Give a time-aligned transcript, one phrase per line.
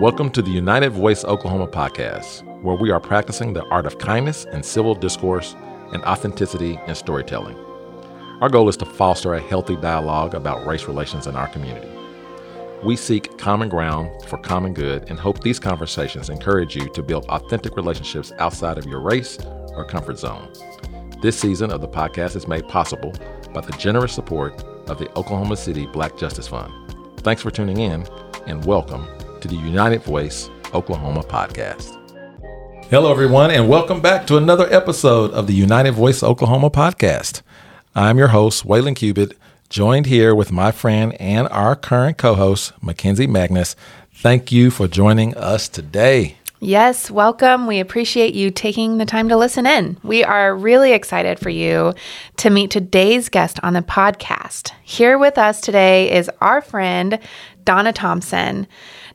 [0.00, 4.44] Welcome to the United Voice Oklahoma podcast, where we are practicing the art of kindness
[4.44, 5.56] and civil discourse
[5.92, 7.56] and authenticity in storytelling.
[8.40, 11.90] Our goal is to foster a healthy dialogue about race relations in our community.
[12.84, 17.26] We seek common ground for common good and hope these conversations encourage you to build
[17.26, 19.36] authentic relationships outside of your race
[19.74, 20.48] or comfort zone.
[21.22, 23.12] This season of the podcast is made possible
[23.52, 26.72] by the generous support of the Oklahoma City Black Justice Fund.
[27.20, 28.06] Thanks for tuning in
[28.46, 29.06] and welcome
[29.40, 31.96] to the United Voice Oklahoma podcast.
[32.90, 37.42] Hello, everyone, and welcome back to another episode of the United Voice Oklahoma podcast.
[37.94, 42.72] I'm your host, Waylon Cubitt, joined here with my friend and our current co host,
[42.82, 43.76] Mackenzie Magnus.
[44.12, 46.36] Thank you for joining us today.
[46.62, 47.66] Yes, welcome.
[47.66, 49.96] We appreciate you taking the time to listen in.
[50.02, 51.94] We are really excited for you
[52.36, 54.72] to meet today's guest on the podcast.
[54.82, 57.18] Here with us today is our friend,
[57.64, 58.66] Donna Thompson.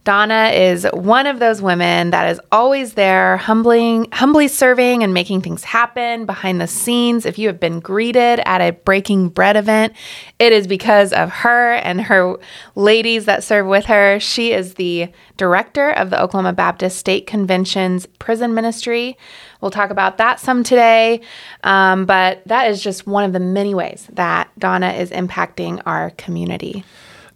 [0.05, 5.41] Donna is one of those women that is always there, humbling, humbly serving and making
[5.41, 7.25] things happen behind the scenes.
[7.25, 9.93] If you have been greeted at a breaking bread event,
[10.37, 12.37] it is because of her and her
[12.75, 14.19] ladies that serve with her.
[14.19, 19.17] She is the director of the Oklahoma Baptist State Convention's prison ministry.
[19.59, 21.21] We'll talk about that some today,
[21.63, 26.11] um, but that is just one of the many ways that Donna is impacting our
[26.11, 26.85] community.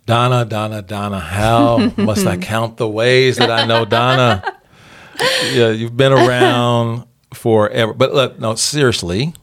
[0.10, 4.44] Donna, Donna, Donna, how must I count the ways that I know Donna?
[5.52, 7.94] Yeah, you've been around forever.
[7.94, 9.36] But look, no, seriously,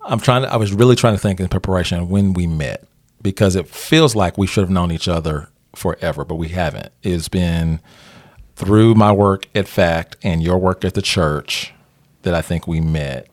[0.00, 2.86] I'm trying to, I was really trying to think in preparation when we met
[3.22, 6.92] because it feels like we should have known each other forever, but we haven't.
[7.02, 7.80] It's been
[8.54, 11.72] through my work at FACT and your work at the church
[12.22, 13.26] that I think we met.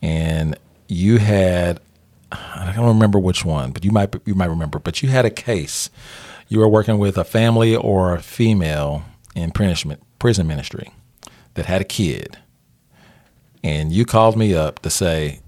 [0.00, 0.56] And
[0.88, 1.80] you had
[2.34, 4.78] I don't remember which one, but you might you might remember.
[4.78, 5.90] But you had a case.
[6.48, 9.04] You were working with a family or a female
[9.34, 10.92] in prison ministry
[11.54, 12.38] that had a kid,
[13.62, 15.40] and you called me up to say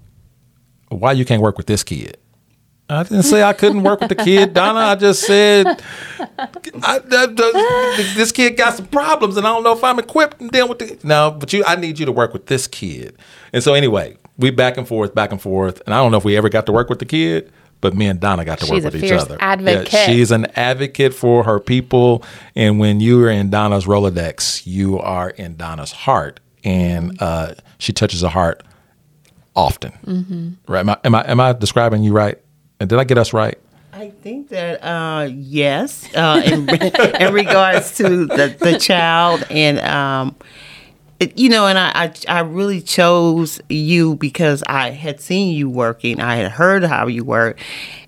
[0.89, 2.17] why you can't work with this kid.
[2.89, 4.79] I didn't say I couldn't work with the kid, Donna.
[4.79, 5.67] I just said
[6.19, 10.47] I, I, this kid got some problems, and I don't know if I'm equipped to
[10.47, 10.97] deal with the.
[11.03, 13.17] No, but you, I need you to work with this kid.
[13.51, 16.25] And so, anyway, we back and forth, back and forth, and I don't know if
[16.25, 18.83] we ever got to work with the kid, but me and Donna got to she's
[18.83, 19.37] work with each other.
[19.39, 19.93] Advocate.
[19.93, 22.23] Yeah, she's an advocate for her people,
[22.55, 27.93] and when you are in Donna's Rolodex, you are in Donna's heart, and uh, she
[27.93, 28.63] touches a heart
[29.55, 29.91] often.
[30.05, 30.71] Mm-hmm.
[30.71, 30.81] Right?
[30.81, 32.39] Am I, am I am I describing you right?
[32.79, 33.57] And did I get us right?
[33.97, 36.69] I think that uh, yes, uh, in,
[37.19, 40.35] in, regards to the, the child and um,
[41.19, 45.69] it, you know, and I, I, I really chose you because I had seen you
[45.69, 46.21] working.
[46.21, 47.59] I had heard how you work,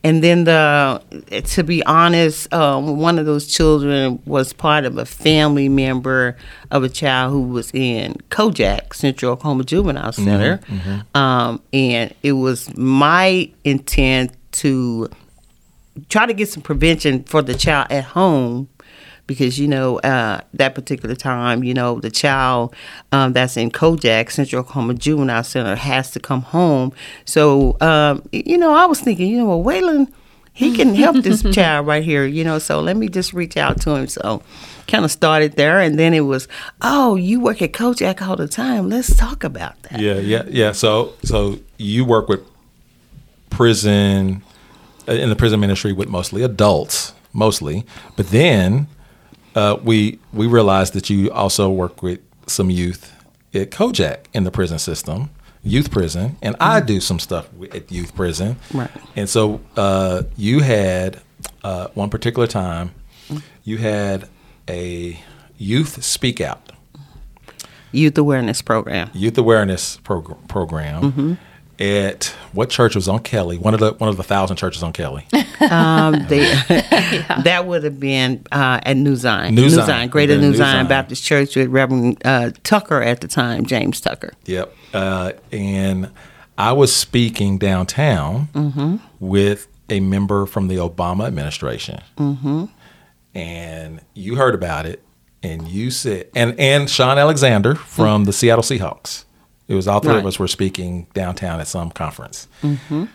[0.03, 1.01] and then the
[1.45, 6.37] to be honest, um, one of those children was part of a family member
[6.69, 11.17] of a child who was in Kojak Central Oklahoma Juvenile mm-hmm, Center, mm-hmm, mm-hmm.
[11.17, 15.09] Um, and it was my intent to
[16.09, 18.69] try to get some prevention for the child at home
[19.29, 22.73] because you know uh, that particular time, you know the child
[23.11, 26.91] um, that's in Kojak Central Oklahoma Juvenile Center has to come home.
[27.25, 30.11] So um, you know, I was thinking, you know, well, Waylon,
[30.51, 32.57] he can help this child right here, you know.
[32.57, 34.07] So let me just reach out to him.
[34.07, 34.41] So
[34.87, 36.47] kind of started there, and then it was,
[36.81, 38.89] oh, you work at Kojak all the time.
[38.89, 40.01] Let's talk about that.
[40.01, 40.71] Yeah, yeah, yeah.
[40.71, 42.41] So so you work with
[43.51, 44.41] prison
[45.07, 47.85] uh, in the prison ministry with mostly adults, mostly,
[48.15, 48.87] but then
[49.55, 53.13] uh, we we realized that you also work with some youth
[53.53, 55.29] at Kojak in the prison system,
[55.63, 56.71] youth prison, and mm-hmm.
[56.71, 58.57] I do some stuff at youth prison.
[58.73, 58.91] Right.
[59.15, 61.21] And so uh, you had
[61.63, 62.91] uh, one particular time,
[63.63, 64.27] you had
[64.67, 65.19] a
[65.57, 66.71] youth speak out,
[67.91, 71.01] youth awareness program, youth awareness prog- program.
[71.03, 71.33] Mm-hmm
[71.79, 73.57] at what church was on Kelly?
[73.57, 75.25] One of the one of the thousand churches on Kelly.
[75.61, 77.41] Um, they, yeah.
[77.43, 80.71] That would have been uh, at New Zion, New, Zion, Zion Greater New, New Zion,
[80.71, 84.31] Zion, Baptist Church with Reverend uh, Tucker at the time, James Tucker.
[84.45, 86.11] Yep, uh, and
[86.57, 88.95] I was speaking downtown mm-hmm.
[89.19, 92.65] with a member from the Obama administration, mm-hmm.
[93.35, 95.03] and you heard about it,
[95.43, 98.27] and you said, and and Shaun Alexander from mm-hmm.
[98.27, 99.25] the Seattle Seahawks.
[99.69, 100.19] It was all three right.
[100.19, 102.47] of us were speaking downtown at some conference.
[102.63, 103.05] Mm-hmm.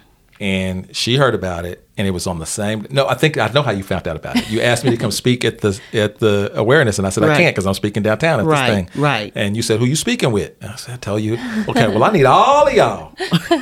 [0.40, 2.86] and she heard about it, and it was on the same.
[2.90, 4.50] No, I think I know how you found out about it.
[4.50, 7.36] You asked me to come speak at the at the awareness, and I said I
[7.36, 9.02] can't because I'm speaking downtown at Right, this thing.
[9.02, 9.32] right.
[9.36, 10.52] And you said who you speaking with?
[10.60, 11.34] And I said I tell you.
[11.68, 13.14] Okay, well I need all of y'all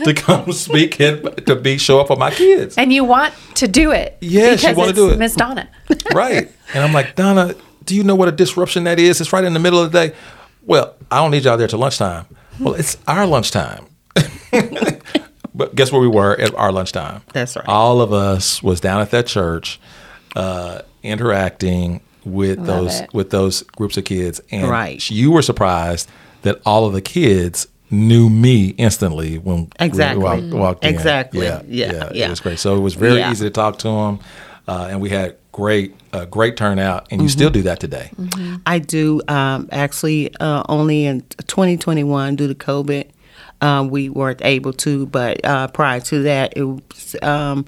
[0.04, 2.76] to come speak and to be show up for my kids.
[2.78, 4.16] And you want to do it.
[4.20, 5.18] Yes, you wanna do it.
[5.18, 5.68] Miss Donna.
[6.14, 6.50] right.
[6.74, 7.54] And I'm like, Donna,
[7.84, 9.20] do you know what a disruption that is?
[9.20, 10.14] It's right in the middle of the day.
[10.64, 12.26] Well, I don't need y'all there till lunchtime.
[12.60, 13.86] Well, it's our lunchtime.
[15.54, 17.22] but guess where we were at our lunchtime?
[17.32, 17.66] That's right.
[17.68, 19.80] All of us was down at that church,
[20.36, 23.14] uh, interacting with Love those it.
[23.14, 25.10] with those groups of kids, and Right.
[25.10, 26.08] you were surprised
[26.42, 30.18] that all of the kids knew me instantly when Exactly.
[30.18, 30.94] we walked, walked in.
[30.94, 31.44] Exactly.
[31.46, 32.30] Yeah, Yeah, It yeah.
[32.30, 32.58] was great.
[32.58, 33.30] So it was very Yeah.
[33.30, 34.18] easy to talk to them,
[34.68, 37.06] uh, and we had great uh, great turnout.
[37.10, 37.52] And you still Mm-hmm.
[37.54, 38.10] do that today.
[38.66, 43.08] I do um, actually uh, only in 2021 due to COVID.
[43.60, 47.64] Um, we weren't able to, but uh, prior to that, it was, um,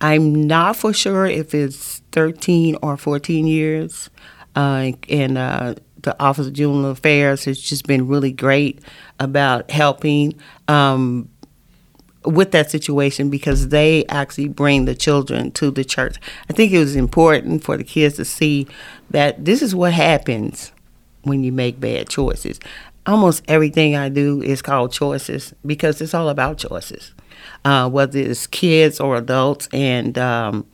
[0.00, 4.10] I'm not for sure if it's 13 or 14 years.
[4.54, 8.80] Uh, and uh, the Office of Juvenile Affairs has just been really great
[9.18, 10.34] about helping
[10.68, 11.28] um,
[12.24, 16.16] with that situation because they actually bring the children to the church.
[16.48, 18.66] I think it was important for the kids to see
[19.10, 20.72] that this is what happens
[21.22, 22.60] when you make bad choices.
[23.06, 27.12] Almost everything I do is called choices because it's all about choices,
[27.64, 29.68] uh, whether it's kids or adults.
[29.72, 30.66] And um,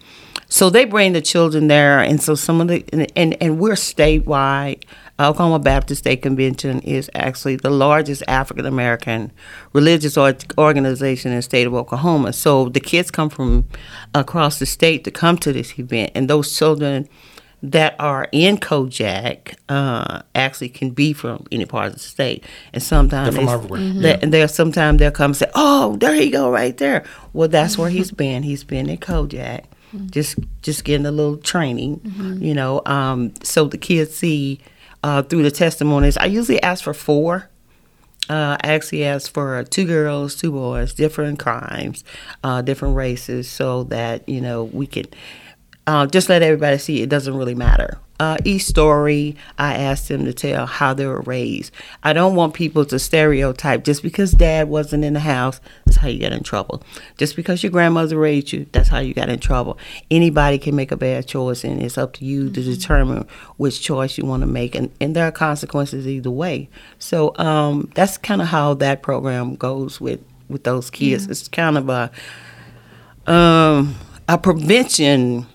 [0.49, 3.73] so they bring the children there, and so some of the and and, and we're
[3.73, 4.85] statewide.
[5.19, 9.33] Oklahoma Baptist State Convention is actually the largest African American
[9.73, 12.33] religious or- organization in the state of Oklahoma.
[12.35, 13.65] So the kids come from
[14.15, 17.09] across the state to come to this event, and those children
[17.63, 22.83] that are in Kojak uh, actually can be from any part of the state, and
[22.83, 24.03] sometimes They're from they- everywhere.
[24.03, 27.49] they- and there sometimes they'll come and say, "Oh, there you go, right there." Well,
[27.49, 28.43] that's where he's been.
[28.43, 29.62] He's been in Kojak,
[30.11, 32.83] just just getting a little training, you know.
[32.85, 34.61] Um, so the kids see
[35.06, 36.17] uh, through the testimonies.
[36.17, 37.49] I usually ask for four.
[38.29, 42.03] Uh, I actually ask for two girls, two boys, different crimes,
[42.43, 45.05] uh, different races, so that you know we can
[45.87, 48.00] uh, just let everybody see it doesn't really matter.
[48.19, 51.73] Uh, each story, I ask them to tell how they were raised.
[52.03, 56.09] I don't want people to stereotype just because dad wasn't in the house, that's how
[56.09, 56.83] you get in trouble.
[57.19, 59.79] Just because your grandmother raised you, that's how you got in trouble.
[60.11, 63.27] Anybody can make a bad choice, and it's up to you to determine
[63.59, 64.75] which choice you want to make.
[64.75, 66.69] And, and there are consequences either way.
[66.99, 71.27] So um, that's kind of how that program goes with, with those kids.
[71.27, 72.11] It's kind of a
[73.27, 73.97] um,
[74.29, 75.47] a prevention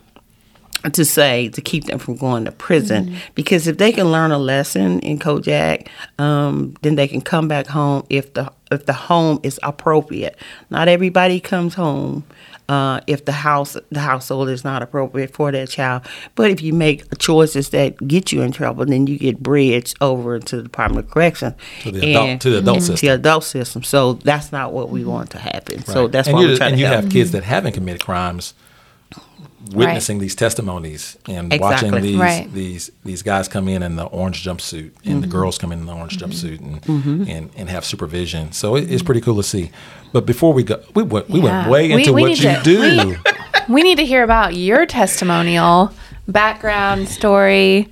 [0.93, 4.39] to say to keep them from going to prison because if they can learn a
[4.39, 5.87] lesson in Kojak,
[6.19, 10.35] um, then they can come back home if the if the home is appropriate.
[10.69, 12.23] Not everybody comes home.
[12.69, 16.03] Uh, if the house the household is not appropriate for their child,
[16.35, 20.39] but if you make choices that get you in trouble, then you get bridged over
[20.39, 23.07] to the Department of Corrections To the adult- to the adult to system.
[23.07, 23.83] the adult system.
[23.83, 25.83] So that's not what we want to happen.
[25.83, 27.03] So that's and why you we try and to you help.
[27.03, 28.53] have kids that haven't committed crimes
[29.73, 32.51] witnessing these testimonies and watching these Right.
[32.51, 35.31] these these guys come in in the orange jumpsuit and the mm-hmm.
[35.31, 36.31] girls come in in the orange mm-hmm.
[36.31, 37.23] jumpsuit and, mm-hmm.
[37.29, 38.51] and and have supervision.
[38.51, 39.71] So it, it's pretty cool to see.
[40.11, 41.61] But before we go, we went we Yeah.
[41.61, 43.15] went way into we what you to- do.
[43.69, 45.91] we need to hear about your testimonial,
[46.27, 47.89] background story,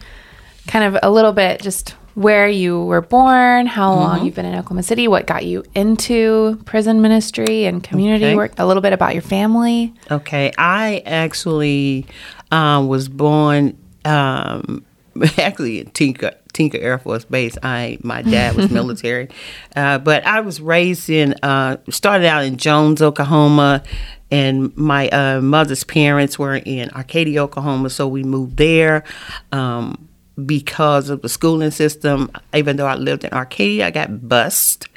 [0.67, 3.99] kind of a little bit just where you were born, how Mm-hmm.
[4.01, 8.35] long you've been in Oklahoma City, what got you into prison ministry and community Okay.
[8.35, 9.93] work, a little bit about your family.
[10.11, 12.05] Okay, I actually
[12.51, 14.85] um, was born um,
[15.37, 17.57] actually at Tinker Tinker Air Force Base.
[17.63, 19.29] I my dad was military,
[19.77, 23.81] uh, but I was raised in uh, started out in Jones, Oklahoma,
[24.29, 29.05] and my uh, mother's parents were in Arcadia, Oklahoma, so we moved there.
[29.53, 30.08] Um,
[30.45, 34.87] because of the schooling system, even though I lived in Arcadia, I got bused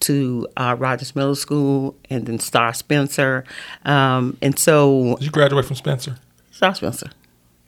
[0.00, 3.44] to uh, Rogers Middle School and then Star Spencer.
[3.84, 6.16] Um, and so, Did you graduate from Spencer?
[6.50, 7.10] Star Spencer.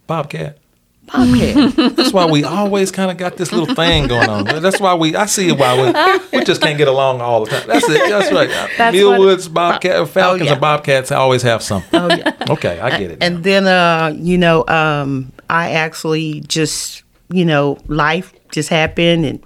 [0.07, 0.59] Bobcat.
[1.07, 1.77] Bobcat.
[1.97, 4.45] That's why we always kind of got this little thing going on.
[4.45, 7.67] That's why we I see why we, we just can't get along all the time.
[7.67, 8.09] That's it.
[8.09, 8.49] That's right.
[8.79, 10.53] That's Millwoods, Bobcat, Falcons, yeah.
[10.53, 12.01] and Bobcats always have something.
[12.01, 12.33] oh, yeah.
[12.51, 13.19] Okay, I get it.
[13.21, 13.27] now.
[13.27, 19.45] And then, uh, you know, um, I actually just, you know, life just happened, and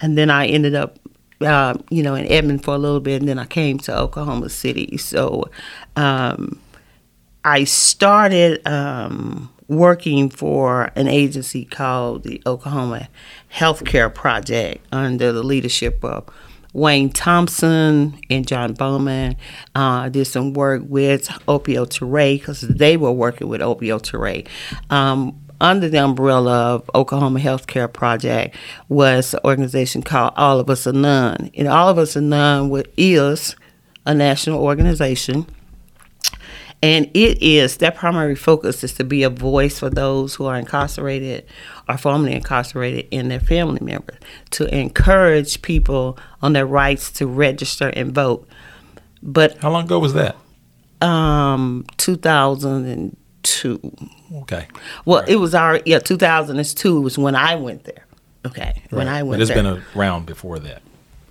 [0.00, 0.98] and then I ended up,
[1.40, 4.48] uh, you know, in Edmond for a little bit, and then I came to Oklahoma
[4.48, 4.96] City.
[4.96, 5.44] So,
[5.96, 6.60] um,
[7.44, 13.08] I started um, working for an agency called the Oklahoma
[13.52, 16.28] Healthcare Project under the leadership of
[16.72, 19.36] Wayne Thompson and John Bowman.
[19.74, 24.46] Uh, did some work with Opio Toure because they were working with Opio Toure.
[24.90, 28.56] Um, under the umbrella of Oklahoma Healthcare Project
[28.88, 31.50] was an organization called All of Us or None.
[31.54, 33.56] And All of Us or None is
[34.06, 35.46] a national organization
[36.82, 40.56] and it is their primary focus is to be a voice for those who are
[40.56, 41.44] incarcerated
[41.88, 44.18] or formerly incarcerated and their family members
[44.50, 48.46] to encourage people on their rights to register and vote.
[49.22, 50.36] But How long ago was that?
[51.00, 51.84] um
[53.48, 54.38] 2002.
[54.42, 54.66] Okay.
[55.04, 58.04] Well, it was our yeah 2002 was when I went there.
[58.46, 59.62] Okay, when I went But it's there.
[59.62, 60.82] been around before that.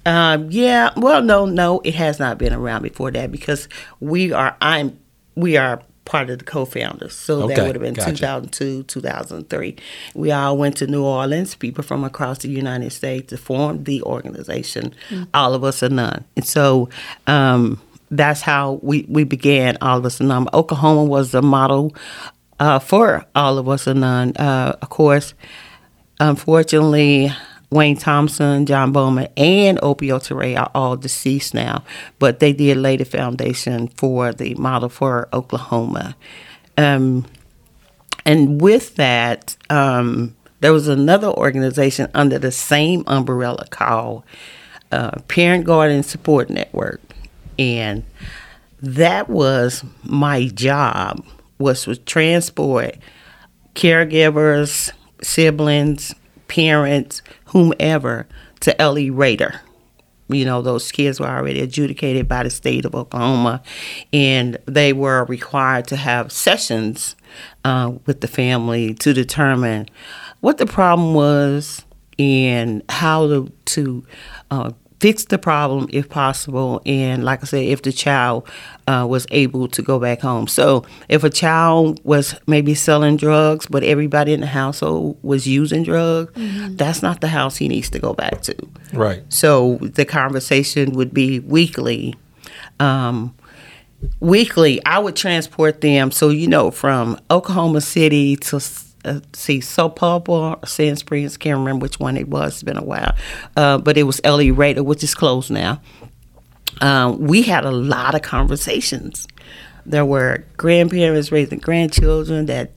[0.06, 0.92] Um, yeah.
[0.96, 3.68] Well, no, no, it has not been around before that because
[4.00, 4.56] we are.
[4.62, 4.98] I'm.
[5.36, 7.14] We are part of the co-founders.
[7.14, 8.12] So that would have been gotcha.
[8.12, 9.76] 2002, 2003.
[10.16, 11.54] We all went to New Orleans.
[11.56, 14.94] People from across the United States to form the organization.
[15.34, 16.24] All of us or none.
[16.36, 16.90] And so.
[17.28, 20.48] Um, that's how we, we began all of us or none.
[20.54, 21.96] Oklahoma was the model
[22.60, 24.36] uh, for all of us and none.
[24.38, 25.34] Uh, of course,
[26.20, 27.32] unfortunately,
[27.70, 31.84] Wayne Thompson, John Bowman, and Opio Toure are all deceased now,
[32.18, 36.16] but they did lay the foundation for the model for Oklahoma.
[36.78, 37.26] Um,
[38.26, 44.24] and with that, um, there was another organization under the same umbrella called
[44.92, 47.02] uh, Parent Guardian Support Network,
[47.58, 48.04] and
[48.82, 51.26] that was my job
[51.60, 52.98] was to transport
[53.74, 56.14] caregivers, siblings,
[56.48, 58.28] parents, whomever
[58.62, 59.10] to L.E.
[59.10, 59.62] Rader.
[60.30, 63.62] You know, those kids were already adjudicated by the state of Oklahoma,
[64.12, 67.16] and they were required to have sessions
[67.64, 69.88] uh, with the family to determine
[70.42, 71.86] what the problem was
[72.20, 74.06] and how to, to
[74.52, 76.82] uh, fix the problem if possible.
[76.86, 78.48] And like I said, if the child
[78.88, 80.48] uh, was able to go back home.
[80.48, 85.84] So if a child was maybe selling drugs, but everybody in the household was using
[85.84, 86.32] drugs,
[86.75, 88.56] that's not the house he needs to go back to.
[88.94, 89.24] Right.
[89.30, 92.16] So the conversation would be weekly.
[92.80, 93.36] Um,
[94.20, 96.12] weekly, I would transport them.
[96.12, 98.60] So you know, from Oklahoma City to
[99.08, 101.38] uh, see Sapulpa, Sand Springs.
[101.38, 102.54] Can't remember which one it was.
[102.54, 103.16] It's been a while,
[103.56, 104.52] uh, but it was L.E.
[104.52, 105.82] Rader, which is closed now.
[106.82, 109.28] Um, we had a lot of conversations.
[109.86, 112.72] There were grandparents raising grandchildren that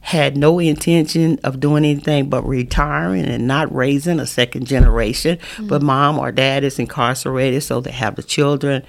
[0.00, 5.38] had no intention of doing anything but retiring and not raising a second generation.
[5.60, 8.82] But mom or dad is incarcerated, so they have the children.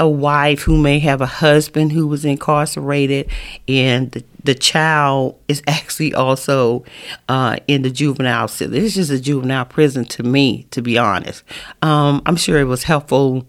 [0.00, 3.30] A wife who may have a husband who was incarcerated,
[3.68, 6.84] and the, the child is actually also
[7.28, 8.68] uh, in the juvenile cell.
[8.68, 11.44] This is a juvenile prison to me, to be honest.
[11.82, 13.46] Um, I'm sure it was helpful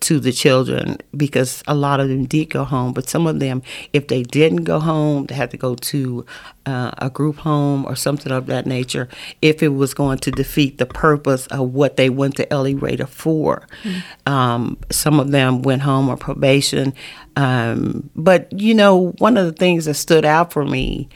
[0.00, 3.62] to the children because a lot of them did go home, but some of them,
[3.92, 6.24] if they didn't go home, they had to go to
[6.66, 9.08] uh, a group home or something of that nature
[9.42, 12.74] if it was going to defeat the purpose of what they went to L.E.
[12.74, 13.66] Rader for.
[14.26, 16.94] Um, some of them went home on probation.
[17.36, 21.08] Um, but, you know, one of the things that stood out for me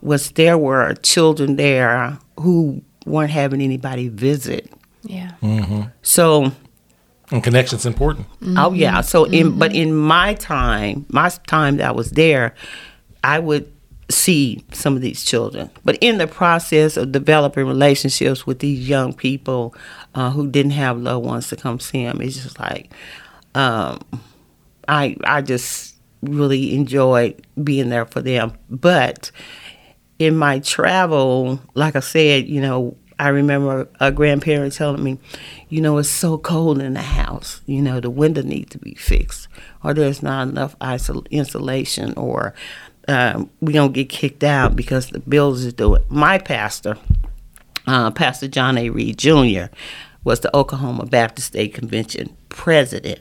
[0.00, 4.72] was there were children there who weren't having anybody visit.
[5.02, 5.32] Yeah.
[6.02, 6.52] So,
[7.30, 8.26] And connection's important.
[8.56, 9.00] Oh yeah.
[9.02, 12.54] So in but in my time, my time that I was there,
[13.22, 13.70] I would
[14.10, 15.70] see some of these children.
[15.84, 19.74] But in the process of developing relationships with these young people
[20.14, 22.90] uh, who didn't have loved ones to come see them, it's just like
[23.54, 24.00] um,
[24.88, 28.54] I I just really enjoyed being there for them.
[28.68, 29.30] But
[30.18, 35.18] in my travel, like I said, you know, I remember a grandparent telling me,
[35.68, 37.60] you know, it's so cold in the house.
[37.66, 39.46] You know, the window needs to be fixed,
[39.84, 42.54] or there's not enough isol- insulation, or
[43.08, 46.10] um, we don't get kicked out because the builders do it.
[46.10, 46.96] My pastor,
[47.86, 48.88] uh, Pastor John A.
[48.88, 49.64] Reed Jr.,
[50.24, 53.20] was the Oklahoma Baptist State Convention president.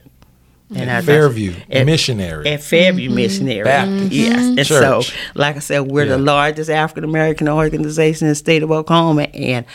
[0.74, 2.48] And as I- Fairview at- missionary.
[2.48, 3.16] at Fairview mm-hmm.
[3.16, 3.64] Missionary.
[3.64, 4.40] Baptist Yes.
[4.40, 4.58] Mm-hmm.
[4.60, 5.08] And Church.
[5.08, 9.24] so, like I said, we're the largest African American organization in the state of Oklahoma.
[9.34, 9.66] And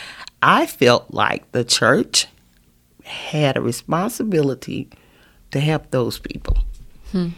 [0.41, 2.27] I felt like the church
[3.03, 4.89] had a responsibility
[5.51, 6.57] to help those people.
[7.11, 7.29] Hmm.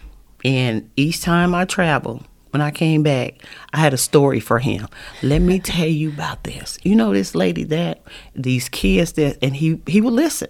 [0.46, 4.88] And each time I traveled, when I came back, I had a story for him.
[5.22, 6.78] Let me tell you about this.
[6.84, 8.02] You know this lady that
[8.36, 10.50] these kids that and he he would listen.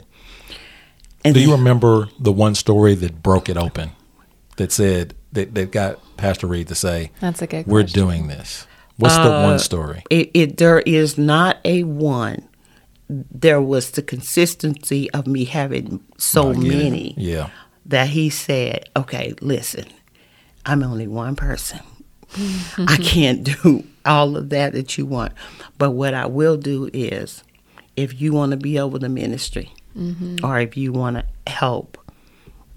[1.28, 3.92] And Do you remember the one story that broke it open?
[4.58, 8.02] That said that, that got Pastor Reed to say, That's a good "We're question.
[8.02, 8.66] doing this."
[8.98, 10.04] What's the Uh, one story?
[10.10, 12.44] it, it there is not a one
[13.10, 16.58] there was the consistency of me having so it.
[16.58, 17.50] many Yeah.
[17.86, 19.86] that he said, "Okay, listen,
[20.66, 21.80] I'm only one person.
[22.78, 25.32] I can't do all of that that you want,
[25.78, 27.44] but what I will do is,
[27.96, 29.72] if you want to be over the ministry,
[30.44, 31.98] or if you want to help,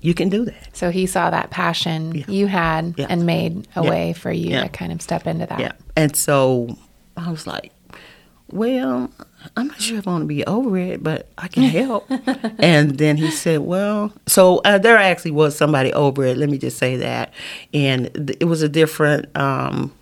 [0.01, 2.25] you can do that." So he saw that passion Yeah.
[2.29, 3.07] you had Yeah.
[3.11, 3.91] and made a Yeah.
[3.91, 5.61] way for you to kind of step into that.
[5.61, 5.73] Yeah.
[5.97, 6.77] And so
[7.17, 7.73] I was like,
[8.53, 9.11] well,
[9.57, 12.11] I'm not sure if I want to be over it, but I can help.
[12.59, 16.37] and then he said, well, so uh, there actually was somebody over it.
[16.37, 17.33] Let me just say that.
[17.73, 19.93] And th- it was a different, um,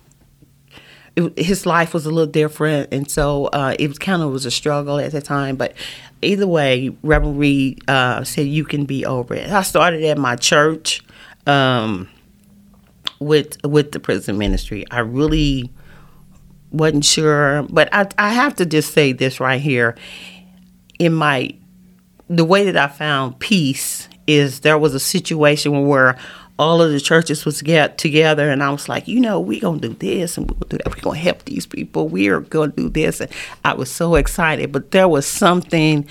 [1.19, 2.93] it, his life was a little different.
[2.93, 5.55] And so uh, it was kind of was a struggle at the time.
[5.55, 5.73] But
[6.21, 9.49] either way, Reverend Reed uh, said, you can be over it.
[9.49, 11.01] I started at my church.
[11.47, 12.09] Um,
[13.19, 14.85] with with the prison ministry.
[14.91, 15.71] I really
[16.71, 19.95] wasn't sure, but I I have to just say this right here.
[20.97, 21.55] In my
[22.29, 26.17] the way that I found peace is there was a situation where
[26.59, 29.79] all of the churches was get together and I was like, you know, we're gonna
[29.79, 30.93] do this and we'll do that.
[30.93, 32.09] We're gonna help these people.
[32.09, 33.31] We're gonna do this and
[33.63, 34.73] I was so excited.
[34.73, 36.05] But there was something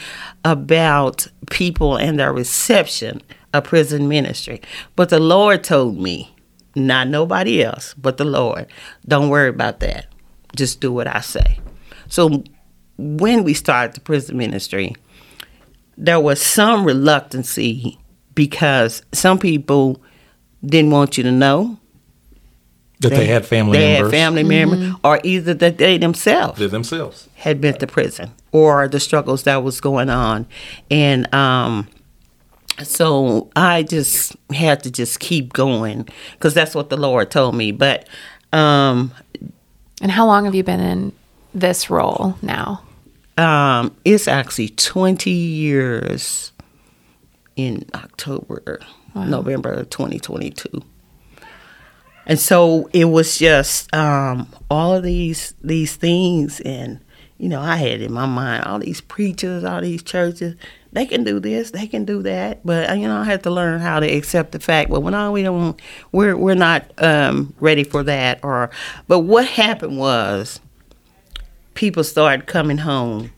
[0.47, 3.21] about people and their reception
[3.53, 4.63] of prison ministry.
[4.97, 6.35] But the Lord told me,
[6.75, 8.69] not nobody else, but the Lord,
[9.07, 10.07] don't worry about that.
[10.57, 11.61] Just do what I say.
[12.09, 12.43] So
[12.97, 14.95] when we started the prison ministry,
[15.99, 17.99] there was some reluctancy
[18.35, 20.01] because some people
[20.65, 21.79] didn't want you to know
[23.01, 24.13] That they, had family they members.
[24.13, 27.29] had family members, or either that they themselves They themselves.
[27.37, 30.47] had been to prison or the struggles that was going on
[30.91, 31.87] and um
[32.83, 37.73] so i just had to just keep going because that's what the lord told me
[37.73, 38.09] but
[38.53, 39.13] um
[40.01, 41.13] And how long have you been in
[41.55, 42.83] this role now?
[43.37, 46.53] um it's actually 20 years
[47.57, 48.81] in october
[49.27, 50.83] november of 2022
[52.29, 57.01] and so it was just um, all of these these things, and
[57.39, 60.55] you know, I had in my mind all these preachers, all these churches.
[60.93, 63.51] They can do this, they can do that, but uh, you know, I had to
[63.51, 64.91] learn how to accept the fact.
[64.91, 65.81] Well, no, we don't.
[66.13, 68.41] We're we're not um, ready for that.
[68.43, 68.71] Or,
[69.07, 70.61] but what happened was,
[71.73, 73.33] people started coming home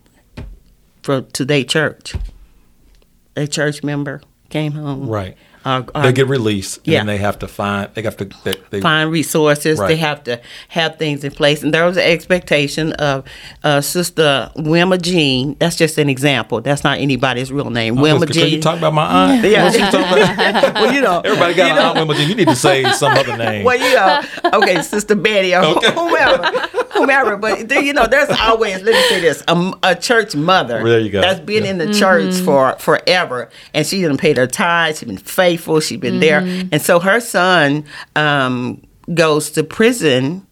[1.03, 2.17] from to their church.
[3.37, 5.37] A church member came home, Right.
[5.63, 7.05] Uh, They uh, get released, and yeah.
[7.05, 7.91] they have to find.
[7.93, 8.25] They have to.
[8.45, 9.79] They, they, find resources.
[9.79, 11.63] They have to have things in place.
[11.63, 13.27] And there was an expectation of
[13.63, 15.57] uh, Sister Wilma Jean.
[15.59, 16.63] That's just an example.
[16.63, 17.99] That's not anybody's real name.
[17.99, 18.55] I Wilma gonna Jean.
[18.55, 19.45] You talk about my aunt.
[19.45, 19.65] Yeah.
[19.65, 20.75] What you talking about?
[20.77, 22.29] well, you know, Everybody got an aunt Wilma Jean.
[22.31, 23.63] You need to say some other name.
[23.67, 24.23] well, you know,
[24.63, 25.93] okay, Sister Betty or Okay.
[25.93, 27.37] whomever, whomever.
[27.37, 31.01] But there, you know, there's always let me say this: a, a church mother There
[31.01, 31.21] you go.
[31.21, 31.71] that's been Yeah.
[31.71, 32.45] in the church mm-hmm.
[32.45, 34.99] for forever, and she didn't pay her tithes.
[35.01, 35.81] She's been faithful.
[35.81, 36.69] She's been there, mm-hmm.
[36.73, 37.85] and so her son
[38.17, 38.83] um,
[39.13, 40.47] goes to prison,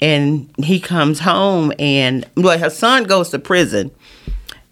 [0.00, 3.90] and he comes home, and well, her son goes to prison.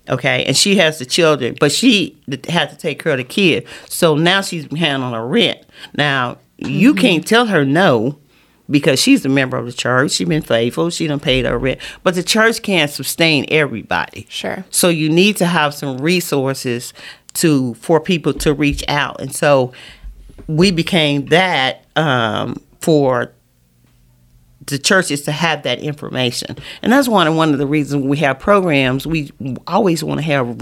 [0.09, 2.17] Okay, and she has the children, but she
[2.49, 3.67] had to take care of the kid.
[3.89, 5.59] So now she's handling her rent.
[5.95, 7.01] Now you mm-hmm.
[7.01, 8.19] can't tell her no
[8.69, 10.13] because she's a member of the church.
[10.13, 10.91] She's been faithful.
[10.91, 14.27] She done paid her rent, but the church can't sustain everybody.
[14.29, 14.65] Sure.
[14.71, 16.93] So you need to have some resources
[17.35, 19.73] to for people to reach out, and so
[20.47, 23.33] we became that um, for
[24.67, 26.57] the churches to have that information.
[26.83, 29.07] And that's one of one of the reasons we have programs.
[29.07, 29.31] We
[29.67, 30.61] always want to have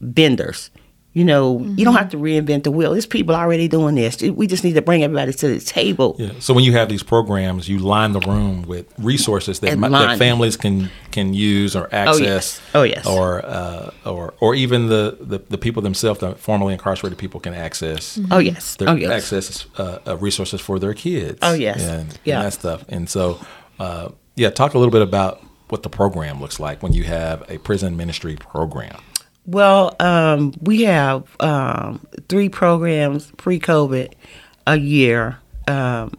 [0.00, 0.70] vendors.
[1.12, 2.92] You know, you don't have to reinvent the wheel.
[2.92, 4.22] There's people already doing this.
[4.22, 6.14] We just need to bring everybody to the table.
[6.20, 6.30] Yeah.
[6.38, 10.18] So when you have these programs, you line the room with resources that, And that
[10.18, 12.20] families can can use or access.
[12.20, 12.60] Oh yes.
[12.74, 13.06] Oh, yes.
[13.06, 17.54] Or uh, or or even the, the, the people themselves, the formerly incarcerated people, can
[17.54, 18.16] access.
[18.30, 18.76] Oh yes.
[18.76, 19.10] Their Oh yes.
[19.10, 21.40] access uh, uh, resources for their kids.
[21.42, 21.82] Oh, yes.
[21.82, 22.36] and, Yeah.
[22.36, 22.84] and that stuff.
[22.88, 23.40] And so,
[23.80, 27.42] uh, yeah, talk a little bit about what the program looks like when you have
[27.50, 29.00] a prison ministry program.
[29.50, 34.12] Well, um, we have um, three programs pre-COVID
[34.64, 35.40] a year.
[35.66, 36.12] Um,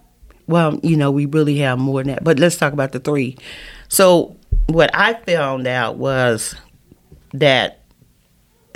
[0.48, 3.38] well, you know, we really have more than that, but let's talk about the three.
[3.88, 4.36] So,
[4.68, 6.56] what I found out was
[7.32, 7.80] that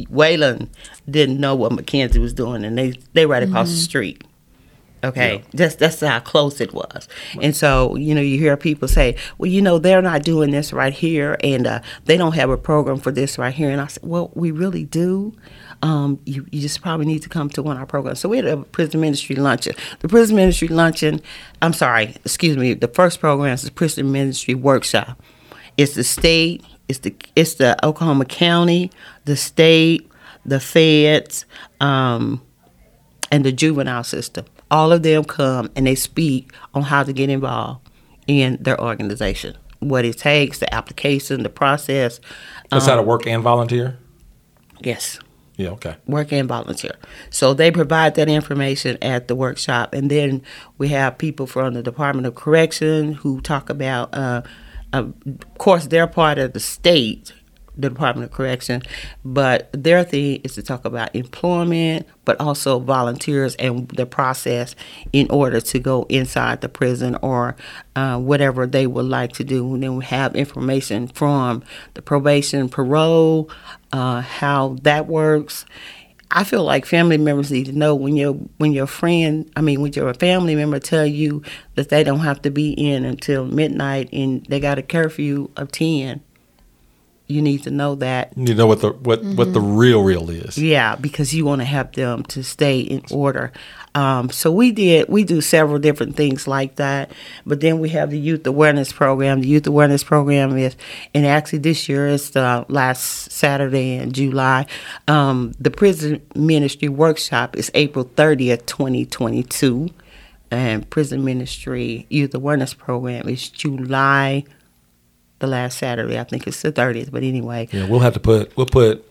[0.00, 0.68] Waylon
[1.08, 4.24] didn't know what Mackenzie was doing, and they they right across the street.
[5.04, 7.08] Okay, that's that's how close it was,
[7.40, 10.72] and so you know you hear people say, "Well, you know they're not doing this
[10.72, 13.86] right here, and uh, they don't have a program for this right here." And I
[13.86, 15.34] said, "Well, we really do.
[15.82, 18.38] Um, you you just probably need to come to one of our programs." So we
[18.38, 19.74] had a prison ministry luncheon.
[20.00, 21.20] The prison ministry luncheon,
[21.62, 22.74] I'm sorry, excuse me.
[22.74, 25.22] The first program is the prison ministry workshop.
[25.76, 28.90] It's the state It's the it's the Oklahoma County,
[29.26, 30.10] the state,
[30.44, 31.44] the feds,
[31.80, 32.40] um,
[33.30, 34.46] and the juvenile system.
[34.70, 37.88] All of them come and they speak on how to get involved
[38.26, 42.20] in their organization, what it takes, the application, the process.
[42.70, 43.98] That's how to work and volunteer.
[44.80, 45.18] Yes
[45.56, 45.70] Yeah.
[45.70, 45.96] Okay.
[46.06, 46.94] work and volunteer.
[47.30, 50.42] So they provide that information at the workshop, and then
[50.76, 54.14] we have people from the Department of Correction who talk about.
[54.14, 54.42] Uh,
[54.92, 57.32] uh, of course, they're part of the state,
[57.78, 58.82] the Department of Correction,
[59.24, 64.74] but their thing is to talk about employment, but also volunteers and the process
[65.12, 67.56] in order to go inside the prison or
[67.96, 69.74] uh, whatever they would like to do.
[69.74, 71.62] And then we have information from
[71.94, 73.50] the probation, parole,
[73.92, 75.64] uh, how that works.
[76.30, 79.80] I feel like family members need to know when your when your friend, I mean,
[79.80, 81.42] when your family member tell you
[81.74, 85.72] that they don't have to be in until midnight and they got a curfew of
[85.72, 86.20] ten.
[87.28, 90.56] You need to know that You know what the what what the real real is.
[90.56, 93.52] yeah, because you want to help them to stay in order.
[93.94, 97.10] Um, so we did, we do several different things like that.
[97.44, 99.40] But then we have the youth awareness program.
[99.40, 100.76] The youth awareness program is,
[101.14, 104.66] and actually this year is the last Saturday in July.
[105.08, 109.88] Um, the prison ministry workshop is April 30th, 2022.
[110.50, 114.44] And prison ministry youth awareness program is July,
[115.38, 116.18] the last Saturday.
[116.18, 117.10] I think it's the 30th.
[117.10, 119.04] But anyway, Yeah, we'll have to put we'll put.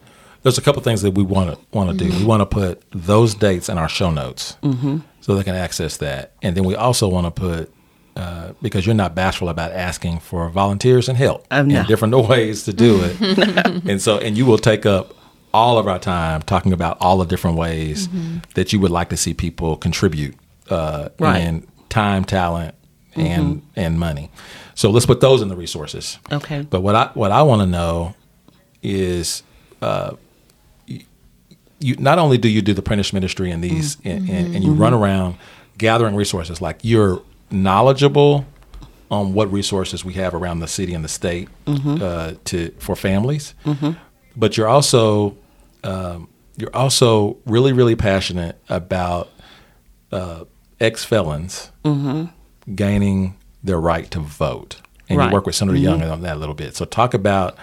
[0.43, 2.15] There's a couple things that we want to want to do.
[2.17, 4.55] We want to put those dates in our show notes
[5.21, 7.71] so they can access that, and then we also want to put.
[8.15, 12.63] Uh, because you're not bashful about asking for volunteers and help I'm in different ways
[12.63, 15.13] to do it, and so and you will take up
[15.53, 18.09] all of our time talking about all the different ways
[18.55, 20.33] that you would like to see people contribute
[20.71, 21.41] uh, Right.
[21.43, 22.73] in time, talent,
[23.17, 24.29] and and money.
[24.75, 26.19] So let's put those in the resources.
[26.31, 26.61] Okay.
[26.61, 28.15] But what I what I want to know
[28.83, 29.43] is,
[29.81, 30.15] uh,
[30.85, 31.01] you,
[31.79, 34.71] you not only do you do the apprentice ministry and these, and, and, and you
[34.73, 35.35] run around
[35.77, 38.45] gathering resources, like you're knowledgeable
[39.09, 41.47] on what resources we have around the city and the state
[42.01, 43.53] uh, to for families,
[44.35, 45.35] but you're also
[45.83, 46.27] um,
[46.57, 49.29] you're also really really passionate about
[50.11, 50.43] uh,
[50.79, 51.71] ex felons
[52.75, 54.77] gaining their right to vote.
[55.09, 55.25] And Right.
[55.25, 55.31] Mm-hmm.
[55.31, 56.75] you work with Senator Young on that a little bit.
[56.75, 57.57] So talk about,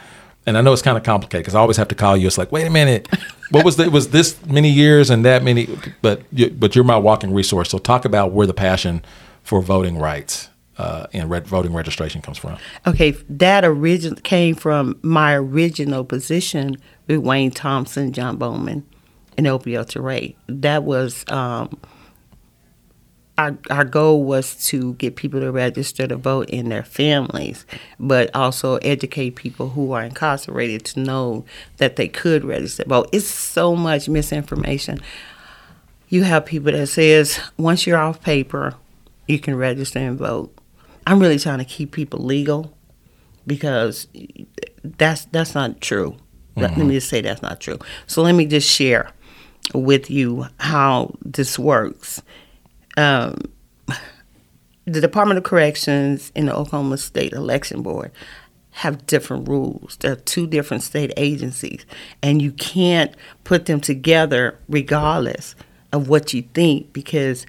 [0.46, 2.26] and I know it's kind of complicated because I always have to call you.
[2.26, 3.08] It's like, wait a minute,
[3.50, 5.68] what was the, it was this many years and that many,
[6.00, 7.68] but you, but you're my walking resource.
[7.70, 9.04] So talk about where the passion
[9.42, 12.56] for voting rights uh, and red, voting registration comes from.
[12.86, 18.86] Okay, that origin came from my original position with Wayne Thompson, John Bowman,
[19.36, 20.34] and Opio Toure.
[20.48, 21.78] That was um,
[23.36, 27.66] our our goal was to get people to register to vote in their families,
[27.98, 31.44] but also educate people who are incarcerated to know
[31.78, 33.08] that they could register to vote.
[33.12, 35.00] It's so much misinformation.
[36.08, 38.74] You have people that says once you're off paper,
[39.26, 40.54] you can register and vote.
[41.06, 42.72] I'm really trying to keep people legal
[43.46, 44.06] because
[44.82, 46.16] that's that's not true.
[46.56, 46.88] Let- Let mm-hmm.
[46.88, 47.78] me just say that's not true.
[48.06, 49.10] So let me just share
[49.74, 52.22] with you how this works.
[52.96, 53.36] Um,
[54.84, 58.12] the Department of Corrections and the Oklahoma State Election Board
[58.70, 59.96] have different rules.
[60.00, 61.86] They're two different state agencies,
[62.22, 65.54] and you can't put them together regardless
[65.92, 67.46] of what you think because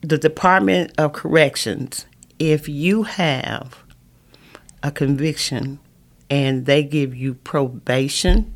[0.00, 2.06] the Department of Corrections,
[2.40, 3.84] if you have
[4.82, 5.78] a conviction
[6.28, 8.54] and they give you probation,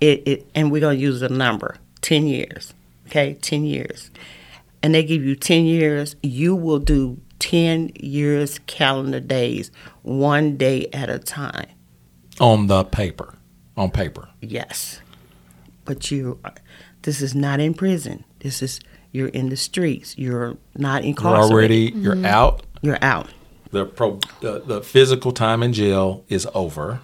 [0.00, 2.74] it, it and we're gonna use a number, ten years.
[3.08, 4.10] Okay, ten years.
[4.82, 9.70] And they give you ten years, you will do ten years calendar days,
[10.02, 11.66] one day at a time.
[12.40, 13.34] On the paper,
[13.76, 14.28] on paper.
[14.40, 15.00] Yes.
[15.84, 16.38] But you
[17.02, 18.24] this is not in prison.
[18.40, 18.80] This is
[19.12, 20.16] you're in the streets.
[20.18, 22.02] You're not You're already, mm-hmm.
[22.02, 22.62] you're out.
[22.82, 23.28] you're out.
[23.70, 27.00] The, pro, the, the physical time in jail is over,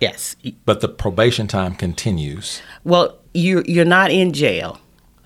[0.00, 0.36] Yes.
[0.64, 2.60] but the probation time continues.
[2.84, 4.78] Well, you you're not in jail.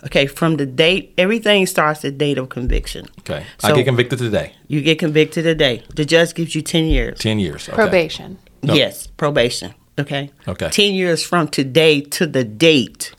[0.07, 3.07] Okay, from the date everything starts the date of conviction.
[3.21, 3.45] Okay.
[3.63, 4.55] I get convicted today.
[4.69, 5.83] You get convicted today.
[5.95, 7.19] The judge gives you 10 years.
[7.19, 7.69] 10 years.
[7.69, 7.75] Okay.
[7.75, 8.39] Probation.
[8.63, 8.75] No.
[8.75, 9.75] Yes, probation.
[9.99, 10.31] Okay.
[10.47, 10.69] Okay.
[10.69, 13.15] 10 years from today to the date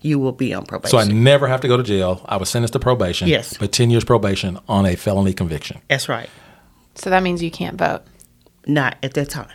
[0.00, 0.90] you will be on probation.
[0.90, 2.24] So I never have to go to jail.
[2.26, 3.28] I was sentenced to probation.
[3.28, 3.56] Yes.
[3.56, 5.80] But 10 years probation on a felony conviction.
[5.88, 6.30] That's right.
[6.94, 8.02] So that means you can't vote.
[8.66, 9.50] Not at that time.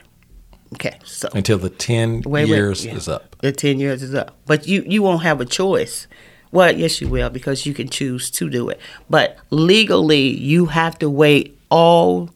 [0.74, 1.00] Okay.
[1.06, 2.96] So Until the 10 Wait, wait, years yeah.
[2.96, 3.36] is up.
[3.40, 4.36] the 10 years is up.
[4.46, 6.08] But you you won't have a choice.
[6.54, 8.80] Well, yes you will because you can choose to do it.
[9.10, 12.30] But legally you have to wait all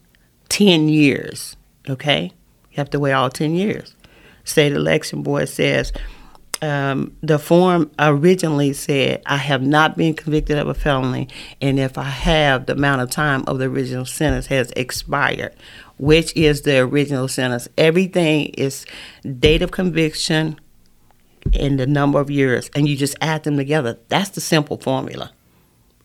[0.50, 1.56] 10 years,
[1.88, 2.32] okay?
[2.72, 3.94] You have to wait all 10 years.
[4.44, 5.94] State election board says
[6.64, 11.28] um, the form originally said, I have not been convicted of a felony,
[11.62, 15.54] and if I have, the amount of time of the original sentence has expired,
[16.00, 17.68] which is the original sentence.
[17.78, 18.88] Everything is
[19.40, 20.60] date of conviction
[21.60, 23.98] and the number of years, and you just add them together.
[24.10, 25.32] That's the simple formula.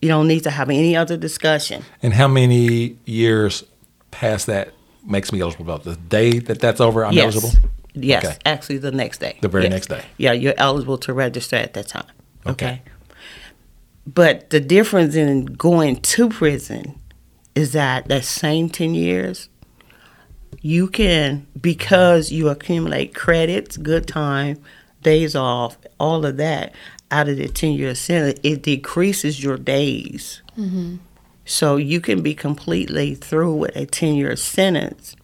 [0.00, 1.84] You don't need to have any other discussion.
[2.02, 3.64] And how many years
[4.10, 4.72] past that
[5.06, 5.84] makes me eligible vote?
[5.84, 7.34] The day that that's over, I'm yes.
[7.36, 7.68] eligible?
[7.94, 8.36] Yes, Okay.
[8.46, 9.36] actually, the next day.
[9.42, 9.72] The very Yes.
[9.72, 10.02] next day.
[10.16, 12.06] Yeah, you're eligible to register at that time.
[12.46, 12.66] Okay.
[12.66, 12.82] Okay.
[14.06, 16.98] But the difference in going to prison
[17.54, 19.48] is that that same 10 years,
[20.60, 24.58] you can, because you accumulate credits, good time,
[25.02, 26.74] days off, all of that
[27.10, 30.42] out of the 10 year sentence, it decreases your days.
[30.56, 30.96] Mm-hmm.
[31.44, 35.14] So you can be completely through with a 10 year sentence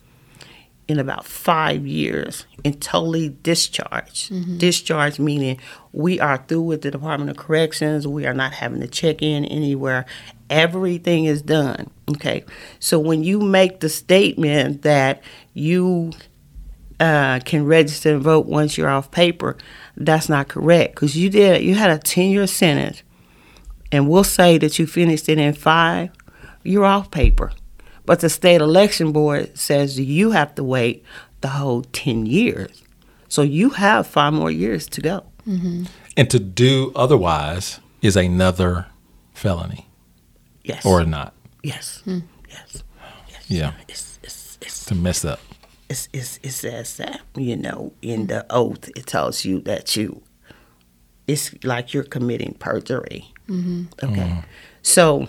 [0.89, 4.33] in about five years and totally discharged.
[4.33, 4.59] Mm-hmm.
[4.59, 5.59] Discharged meaning
[5.93, 8.07] we are through with the Department of Corrections.
[8.07, 10.07] We are not having to check in anywhere.
[10.49, 11.91] Everything is done.
[12.11, 12.45] Okay.
[12.81, 16.13] So when you make the statement that you
[17.01, 19.57] uh, can register and vote once you're off paper,
[19.97, 23.03] that's not correct because you did you had a 10 year sentence
[23.93, 26.11] and we'll say that you finished it in five,
[26.63, 27.53] you're off paper.
[28.05, 31.05] But the state election board says you have to wait
[31.41, 32.83] the whole 10 years.
[33.29, 35.25] So you have five more years to go.
[35.47, 38.87] And to do otherwise is another
[39.35, 39.87] felony
[40.65, 40.85] Yes.
[40.85, 41.33] or not.
[41.63, 42.03] yes.
[42.49, 42.83] Yes.
[43.49, 43.73] Yeah.
[43.89, 45.41] It's, it's, it's, To mess up.
[45.89, 50.23] It's, it's, it says that, you know, in the oath, it tells you that you,
[51.27, 53.33] it's like you're committing perjury.
[53.49, 53.85] Mm-hmm.
[54.03, 54.21] Okay.
[54.21, 54.43] Uh-huh.
[54.83, 55.29] So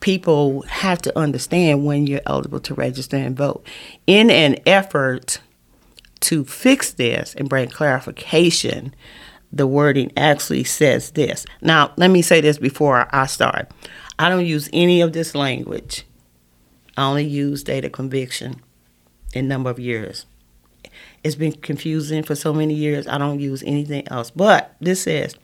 [0.00, 3.66] people have to understand when you're eligible to register and vote.
[4.06, 5.40] In an effort
[6.20, 8.94] to fix this and bring clarification,
[9.52, 11.44] the wording actually says this.
[11.60, 13.70] Now, let me say this before I start.
[14.18, 16.06] I don't use any of this language.
[16.96, 18.60] I only use date of conviction
[19.34, 20.26] and number of years.
[21.24, 23.06] It's been confusing for so many years.
[23.06, 24.30] I don't use anything else.
[24.30, 25.36] But this says,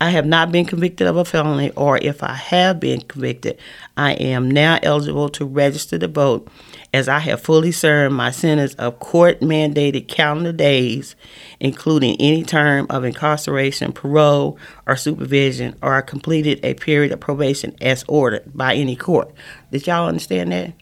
[0.00, 3.56] I have not been convicted of a felony, or if I have been convicted,
[3.96, 6.48] I am now eligible to register to vote
[6.92, 11.16] as I have fully served my sentence of court mandated calendar days,
[11.60, 17.74] including any term of incarceration, parole, or supervision, or I completed a period of probation
[17.80, 19.32] as ordered by any court.
[19.70, 20.72] Did y'all understand that?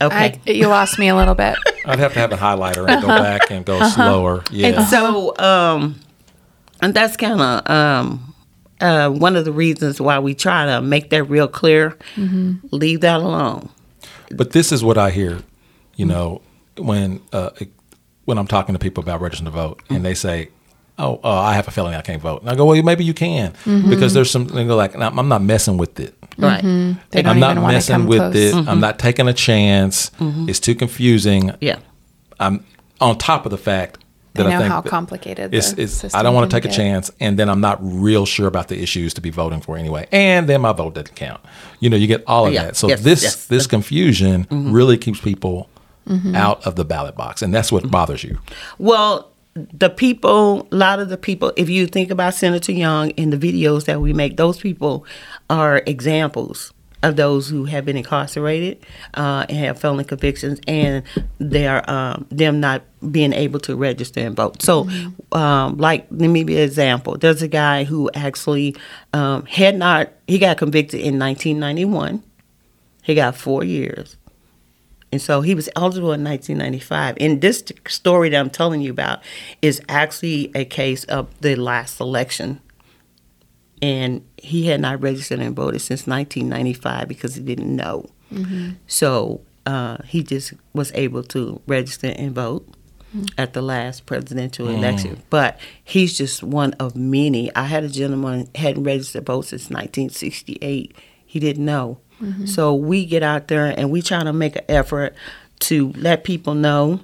[0.00, 0.40] Okay.
[0.46, 1.56] I, you lost me a little bit.
[1.84, 4.42] I'd have to have a highlighter and go back and go slower.
[4.50, 4.68] Yeah.
[4.68, 6.00] And so, um,
[6.80, 8.34] and that's kind of um,
[8.80, 11.98] uh, one of the reasons why we try to make that real clear.
[12.16, 13.68] Leave that alone.
[14.30, 15.40] But this is what I hear,
[15.96, 16.40] you know,
[16.78, 17.50] when uh,
[18.24, 20.48] when I'm talking to people about registering to vote, and they say,
[20.98, 23.14] "Oh, uh, I have a feeling I can't vote." And I go, "Well, maybe you
[23.14, 23.52] can,
[23.88, 26.14] because there's some." They go like, "I'm not messing with it.
[26.38, 26.62] Right.
[26.64, 27.00] Mm-hmm.
[27.10, 28.34] They don't I'm not even want to messing with close.
[28.36, 28.54] it.
[28.54, 28.80] I'm mm-hmm.
[28.80, 30.10] not taking a chance.
[30.18, 30.48] Mm-hmm.
[30.48, 31.78] It's too confusing." Yeah.
[32.40, 32.64] I'm
[33.00, 33.98] on top of the fact
[34.34, 36.64] They that I know think how complicated it's, the it's, I don't want to take
[36.64, 39.76] a chance, and then I'm not real sure about the issues to be voting for
[39.76, 41.40] anyway, and then my vote doesn't count.
[41.80, 42.64] You know, you get all of Yeah.
[42.64, 42.76] that.
[42.76, 43.46] So Yes, this yes.
[43.46, 44.72] this confusion Mm-hmm.
[44.72, 45.68] really keeps people
[46.34, 48.38] out of the ballot box, and that's what bothers you.
[48.78, 53.30] Well, the people, a lot of the people, if you think about Senator Young in
[53.30, 55.06] the videos that we make, those people
[55.48, 56.72] are examples
[57.04, 61.04] of those who have been incarcerated uh, and have felony convictions, and
[61.38, 64.62] they are um, them not being able to register and vote.
[64.62, 64.88] So,
[65.32, 67.16] um, like, let me be an example.
[67.18, 68.74] There's a guy who actually
[69.12, 70.10] um, had not.
[70.26, 72.22] He got convicted in 1991.
[73.02, 74.16] He got four years.
[75.14, 77.18] And so he was eligible in 1995.
[77.20, 79.22] And this story that I'm telling you about
[79.62, 82.60] is actually a case of the last election.
[83.80, 88.06] And he had not registered and voted since 1995 because he didn't know.
[88.32, 88.70] Mm-hmm.
[88.88, 92.66] So uh, he just was able to register and vote
[93.16, 93.26] mm-hmm.
[93.38, 94.76] at the last presidential mm.
[94.76, 95.22] election.
[95.30, 97.54] But he's just one of many.
[97.54, 100.96] I had a gentleman hadn't registered to vote since 1968.
[101.24, 102.00] He didn't know.
[102.46, 105.14] So we get out there and we try to make an effort
[105.60, 107.00] to let people know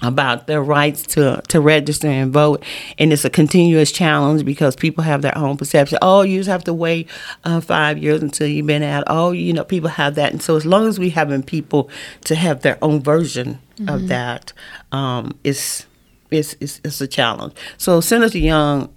[0.00, 2.62] about their rights to, to register and vote.
[2.98, 5.98] And it's a continuous challenge because people have their own perception.
[6.00, 7.08] Oh, you just have to wait
[7.44, 9.04] uh, five years until you've been out.
[9.06, 10.32] Oh, you know, people have that.
[10.32, 11.90] And so as long as we having people
[12.24, 14.52] to have their own version of that,
[14.92, 15.84] um, it's,
[16.30, 17.52] it's, it's, it's a challenge.
[17.76, 18.88] So Senator Young,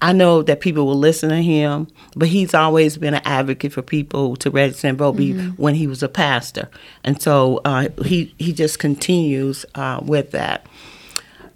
[0.00, 3.82] I know that people will listen to him, but he's always been an advocate for
[3.82, 5.50] people to register and vote mm-hmm.
[5.60, 6.68] when he was a pastor,
[7.04, 10.66] and so uh, he he just continues uh, with that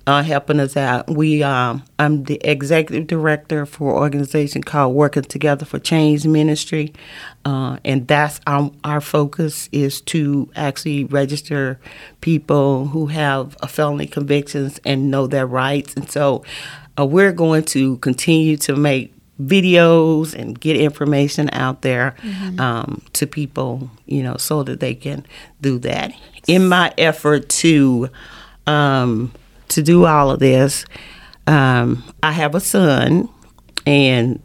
[0.07, 1.09] uh, helping us out.
[1.09, 6.93] We, um, I'm the executive director for an organization called Working Together for Change Ministry,
[7.45, 11.79] uh, and that's our, our focus is to actually register
[12.21, 15.95] people who have felony convictions and know their rights.
[15.95, 16.45] And so,
[16.99, 22.61] uh, we're going to continue to make videos and get information out there mm-hmm.
[22.61, 25.27] um, to people, you know, so that they can
[25.61, 26.13] do that.
[26.47, 28.11] In my effort to
[28.67, 29.33] um,
[29.69, 30.85] to do all of this.
[31.47, 33.29] Um, I have a son,
[33.87, 34.39] and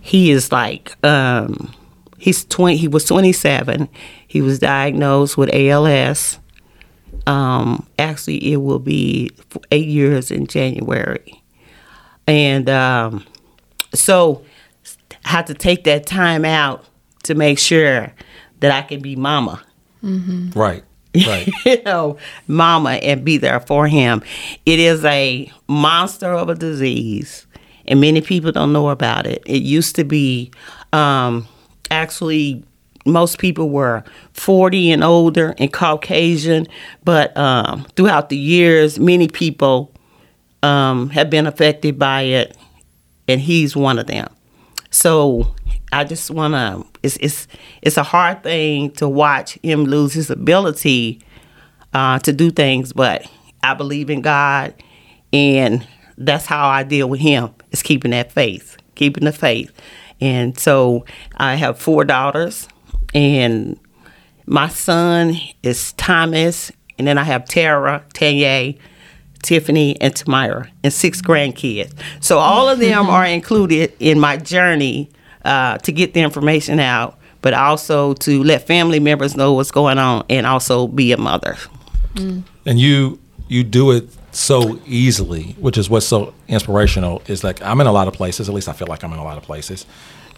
[0.00, 1.74] he is like um,
[2.18, 2.76] he's twenty.
[2.76, 3.88] He was twenty seven.
[4.26, 6.38] He was diagnosed with ALS.
[7.26, 9.30] Um, actually, it will be
[9.70, 11.41] eight years in January,
[12.26, 13.24] and um,
[13.94, 14.44] so
[15.24, 16.84] I had to take that time out
[17.24, 18.12] to make sure
[18.60, 19.62] that I can be mama.
[20.02, 20.58] Mm-hmm.
[20.58, 20.84] Right.
[21.26, 21.46] Right.
[21.66, 24.22] you know, mama and be there for him.
[24.64, 27.46] It is a monster of a disease,
[27.84, 29.42] and many people don't know about it.
[29.44, 30.52] It used to be
[30.94, 31.46] um,
[31.90, 32.64] actually
[33.04, 36.66] most people were 40 and older and Caucasian,
[37.04, 39.91] but um, throughout the years, many people
[40.62, 42.56] um, have been affected by it,
[43.28, 44.28] and he's one of them.
[44.90, 45.54] So
[45.92, 46.86] I just want to.
[47.02, 47.48] It's it's
[47.82, 51.20] it's a hard thing to watch him lose his ability
[51.92, 53.30] uh, to do things, but
[53.62, 54.74] I believe in God,
[55.32, 57.54] and that's how I deal with him.
[57.72, 59.72] Is keeping that faith, keeping the faith,
[60.20, 61.04] and so
[61.36, 62.68] I have four daughters,
[63.14, 63.78] and
[64.46, 68.74] my son is Thomas, and then I have Tara, Tanya,
[69.42, 71.92] Tiffany, and Tamira, and six grandkids.
[72.20, 75.10] So all of them are included in my journey
[75.44, 79.98] uh, to get the information out, but also to let family members know what's going
[79.98, 81.56] on and also be a mother.
[82.14, 82.44] Mm.
[82.66, 87.22] And you you do it so easily, which is what's so inspirational.
[87.26, 88.48] Is like I'm in a lot of places.
[88.48, 89.86] At least I feel like I'm in a lot of places.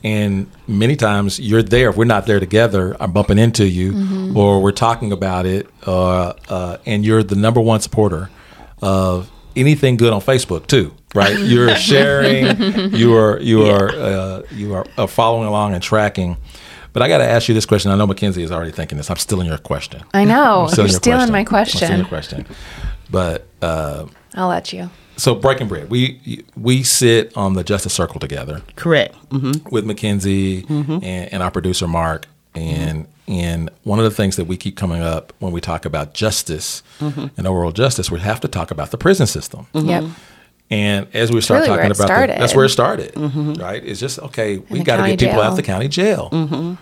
[0.03, 1.89] And many times you're there.
[1.89, 4.37] If we're not there together, I'm bumping into you, mm-hmm.
[4.37, 8.29] or we're talking about it, uh, uh, and you're the number one supporter
[8.85, 11.39] of anything good on Facebook too right?
[11.39, 13.73] You're sharing, you are you yeah.
[13.73, 16.37] are uh, you are uh, following along and tracking.
[16.93, 17.91] But I got to ask you this question.
[17.91, 19.11] I know Mackenzie is already thinking this.
[19.11, 20.03] I'm stealing your question.
[20.13, 20.69] I know.
[20.77, 21.33] You're stealing question.
[21.33, 21.83] my question.
[21.83, 22.47] I'm stealing your question.
[23.11, 24.91] But uh, I'll let you.
[25.17, 28.63] So breaking bread, we we sit on the Justice Circle together.
[28.77, 29.15] Correct.
[29.31, 29.69] Mm-hmm.
[29.71, 30.93] With Mackenzie mm-hmm.
[30.93, 35.01] and, and, our producer Mark, and and one of the things that we keep coming
[35.01, 37.27] up when we talk about justice mm-hmm.
[37.37, 39.67] and overall justice, we have to talk about the prison system.
[39.73, 40.05] Yep.
[40.71, 43.55] And as we start really talking about that, that's where it started, mm-hmm.
[43.55, 43.85] right?
[43.85, 44.59] It's just okay.
[44.59, 45.43] we got to get people jail.
[45.43, 46.31] out of the county jail.
[46.31, 46.75] Mm-hmm.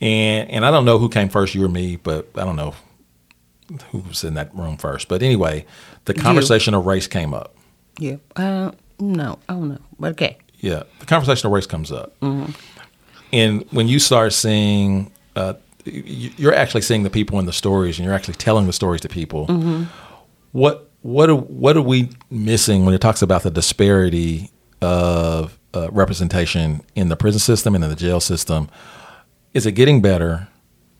[0.00, 2.74] And and I don't know who came first, you or me, but I don't know
[3.90, 5.08] who was in that room first.
[5.08, 5.66] But anyway,
[6.06, 6.80] the conversation you.
[6.80, 7.54] of race came up.
[7.98, 8.16] Yeah.
[8.36, 9.80] Uh, no, I don't know.
[9.98, 10.38] But okay.
[10.60, 12.50] Yeah, the conversation of race comes up, mm-hmm.
[13.32, 15.54] and when you start seeing, uh,
[15.92, 19.08] you're actually seeing the people in the stories, and you're actually telling the stories to
[19.08, 19.46] people.
[19.46, 19.84] Mm-hmm.
[20.52, 24.50] What what are, what are we missing when it talks about the disparity
[24.82, 28.68] of uh, representation in the prison system and in the jail system?
[29.54, 30.48] Is it getting better?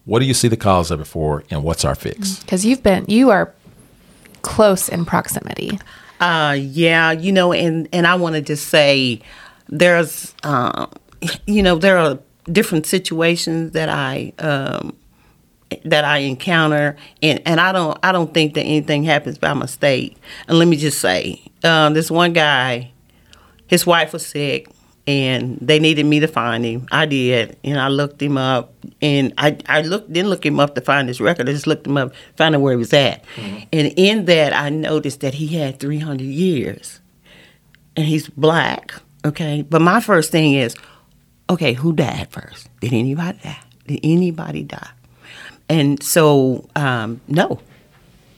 [0.05, 2.41] What do you see the cause of it for, and what's our fix?
[2.41, 3.55] Because you've been you are
[4.43, 5.79] close in proximity.
[6.21, 9.21] Uh, yeah, you know, and and I want to just say
[9.69, 10.87] there's, uh,
[11.47, 12.19] you know, there are
[12.51, 14.97] different situations that I um,
[15.85, 20.17] that I encounter, and, and I don't I don't think that anything happens by mistake.
[20.47, 22.91] And let me just say, um, this one guy,
[23.67, 24.69] his wife was sick,
[25.07, 26.87] and they needed me to find him.
[26.91, 30.75] I did, and I looked him up, and I I looked didn't look him up
[30.75, 31.49] to find his record.
[31.49, 33.65] I just looked him up, found out where he was at, mm-hmm.
[33.73, 37.01] and in that I noticed that he had 300 years,
[37.97, 38.95] and he's black.
[39.25, 40.77] Okay, but my first thing is,
[41.51, 42.69] okay, who died first?
[42.81, 43.59] Did anybody die?
[43.87, 44.91] Did anybody die?
[45.69, 47.61] And so, um, no,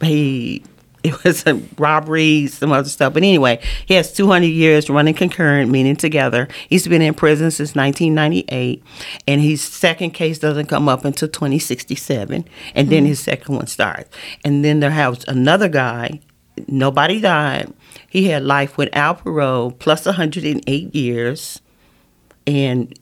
[0.00, 0.62] he
[1.02, 3.14] it was a robbery, some other stuff.
[3.14, 6.46] But anyway, he has 200 years running concurrent, meaning together.
[6.68, 8.82] He's been in prison since 1998,
[9.26, 12.90] and his second case doesn't come up until 2067, and mm-hmm.
[12.90, 14.14] then his second one starts.
[14.44, 16.20] And then there has another guy.
[16.68, 17.72] Nobody died.
[18.08, 21.62] He had life without parole, plus 108 years,
[22.46, 22.98] and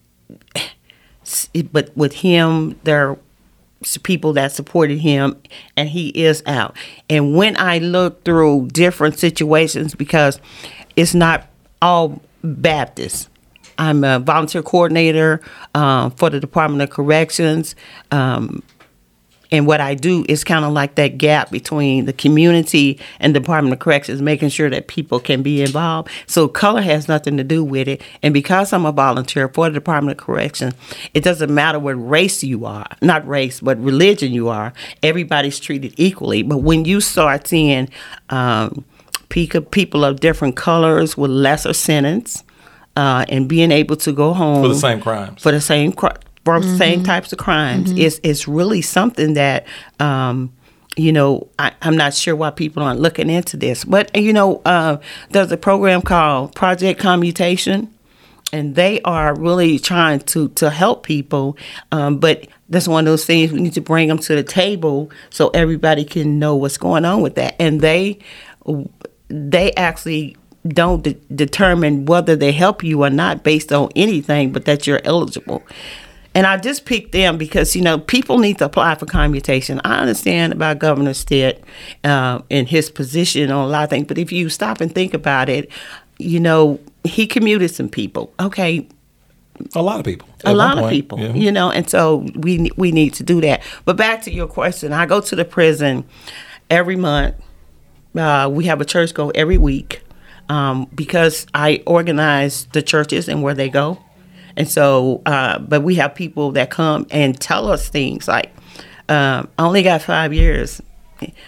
[1.72, 3.18] but with him, there
[4.02, 5.40] people that supported him
[5.76, 6.76] and he is out
[7.08, 10.40] and when i look through different situations because
[10.96, 11.48] it's not
[11.80, 13.28] all Baptist.
[13.78, 15.40] I'm a volunteer coordinator
[15.74, 17.76] um, for the Department of Corrections.
[18.10, 18.62] Um,
[19.50, 23.72] and what I do is kind of like that gap between the community and Department
[23.72, 26.10] of Corrections, making sure that people can be involved.
[26.26, 28.02] So color has nothing to do with it.
[28.22, 30.74] And because I'm a volunteer for the Department of Corrections,
[31.14, 34.72] it doesn't matter what race you are, not race, but religion you are.
[35.02, 36.42] Everybody's treated equally.
[36.42, 37.88] But when you start seeing
[38.28, 38.84] um,
[39.30, 42.44] people of different colors with lesser sentence,
[42.96, 45.92] uh, and being able to go home for the same crimes, for the same
[46.44, 46.76] for mm-hmm.
[46.76, 47.90] same types of crimes.
[47.90, 47.98] Mm-hmm.
[47.98, 49.66] It's it's really something that.
[50.00, 50.52] Um,
[50.96, 54.60] you know, I, am not sure why people aren't looking into this, but you know,
[54.64, 54.96] uh,
[55.30, 57.94] there's a program called Project Commutation,
[58.52, 61.56] and they are really trying to to help people.
[61.92, 65.10] Um, but that's one of those things we need to bring them to the table
[65.30, 67.54] so everybody can know what's going on with that.
[67.60, 68.18] And they
[69.28, 70.36] they actually
[70.66, 75.00] don't de- determine whether they help you or not based on anything, but that you're
[75.04, 75.62] eligible.
[76.38, 79.80] And I just picked them because, you know, people need to apply for commutation.
[79.82, 81.64] I understand about Governor Stitt
[82.04, 85.14] uh, and his position on a lot of things, but if you stop and think
[85.14, 85.68] about it,
[86.16, 88.32] you know, he commuted some people.
[88.38, 88.86] Okay.
[89.74, 90.28] A lot of people.
[90.44, 91.32] A lot of people, yeah.
[91.32, 93.60] you know, and so we we need to do that.
[93.84, 96.04] But back to your question, I go to the prison
[96.70, 97.34] every month.
[98.16, 100.04] Uh, we have a church go every week
[100.48, 103.98] um, because I organize the churches and where they go.
[104.58, 108.50] And so, uh, but we have people that come and tell us things like,
[109.08, 110.82] um, I only got five years.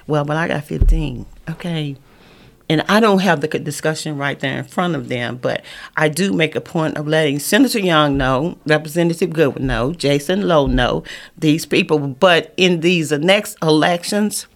[0.06, 1.26] Well, but I got 15.
[1.50, 1.96] Okay.
[2.68, 5.64] And I don't have the discussion right there in front of them, but
[5.96, 10.68] I do make a point of letting Senator Young know, Representative Goodwin know, Jason Lowe
[10.68, 11.02] know,
[11.36, 11.98] these people.
[11.98, 14.46] But in these next elections,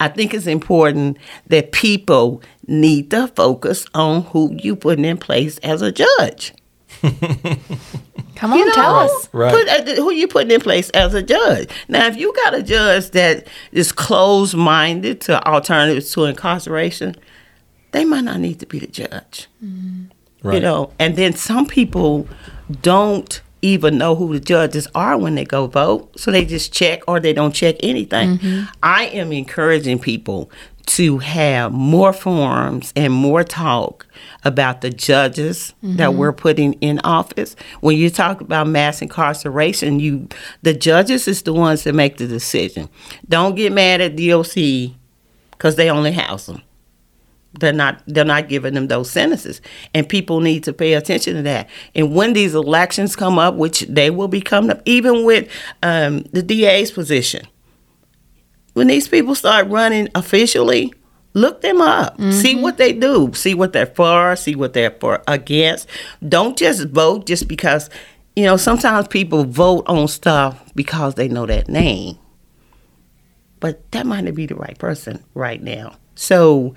[0.00, 5.58] I think it's important that people need to focus on who you put in place
[5.58, 6.52] as a judge.
[8.38, 9.28] Come on, you know, tell us.
[9.32, 9.52] Right.
[9.52, 11.68] Put, uh, who you putting in place as a judge?
[11.88, 17.16] Now, if you got a judge that is closed minded to alternatives to incarceration,
[17.90, 19.48] they might not need to be the judge.
[19.64, 20.04] Mm-hmm.
[20.42, 20.54] Right.
[20.54, 22.28] You know, and then some people
[22.80, 27.00] don't even know who the judges are when they go vote, so they just check
[27.08, 28.38] or they don't check anything.
[28.38, 28.70] Mm-hmm.
[28.84, 30.48] I am encouraging people
[30.88, 34.06] to have more forums and more talk
[34.44, 35.96] about the judges mm-hmm.
[35.96, 37.54] that we're putting in office.
[37.80, 40.28] When you talk about mass incarceration, you
[40.62, 42.88] the judges is the ones that make the decision.
[43.28, 44.94] Don't get mad at DOC
[45.50, 46.62] because they only house them.
[47.60, 49.60] They're not they're not giving them those sentences,
[49.94, 51.68] and people need to pay attention to that.
[51.94, 55.50] And when these elections come up, which they will be coming up, even with
[55.82, 57.46] um, the DA's position
[58.78, 60.94] when these people start running officially,
[61.34, 62.14] look them up.
[62.14, 62.30] Mm-hmm.
[62.30, 63.32] See what they do.
[63.34, 64.36] See what they're for.
[64.36, 65.88] See what they're for against.
[66.26, 67.90] Don't just vote just because.
[68.36, 72.18] You know, sometimes people vote on stuff because they know that name,
[73.58, 75.96] but that might not be the right person right now.
[76.14, 76.76] So,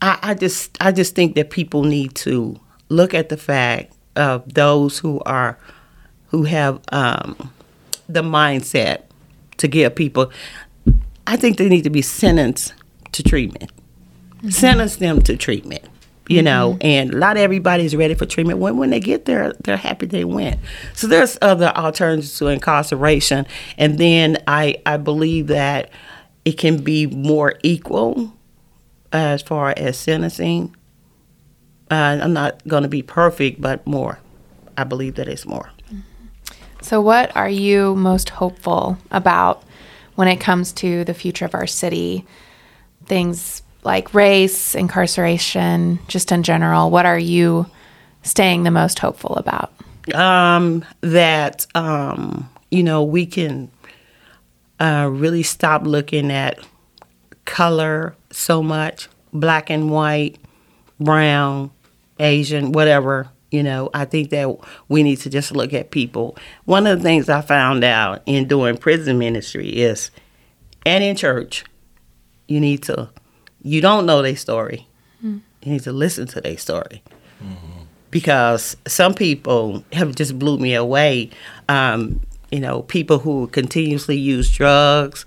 [0.00, 4.54] I, I just, I just think that people need to look at the fact of
[4.54, 5.58] those who are,
[6.28, 7.52] who have um,
[8.08, 9.02] the mindset
[9.58, 10.32] to give people
[11.26, 12.74] I think they need to be sentenced
[13.12, 13.70] to treatment.
[14.36, 14.50] Mm-hmm.
[14.50, 15.84] Sentence them to treatment.
[16.28, 16.44] You mm-hmm.
[16.44, 18.58] know, and not everybody's ready for treatment.
[18.58, 20.60] When when they get there, they're happy they went.
[20.94, 23.46] So there's other alternatives to incarceration,
[23.78, 25.90] and then I I believe that
[26.44, 28.32] it can be more equal
[29.12, 30.74] as far as sentencing.
[31.90, 34.18] Uh, I'm not going to be perfect, but more.
[34.76, 35.70] I believe that it's more.
[36.82, 39.62] So, what are you most hopeful about
[40.16, 42.26] when it comes to the future of our city,
[43.04, 47.66] things like race, incarceration, just in general, what are you
[48.22, 49.72] staying the most hopeful about?
[50.14, 53.70] Um, that um, you know we can
[54.80, 56.58] uh, really stop looking at
[57.44, 60.38] color so much, black and white,
[60.98, 61.70] brown,
[62.18, 63.28] Asian, whatever.
[63.56, 64.54] You know, I think that
[64.90, 66.36] we need to just look at people.
[66.66, 70.10] One of the things I found out in doing prison ministry is,
[70.84, 71.64] and in church,
[72.48, 73.08] you need to,
[73.62, 74.86] you don't know their story.
[75.24, 75.40] Mm.
[75.62, 77.02] You need to listen to their story.
[77.42, 77.84] Mm-hmm.
[78.10, 81.30] Because some people have just blew me away.
[81.70, 85.24] Um, you know, people who continuously use drugs.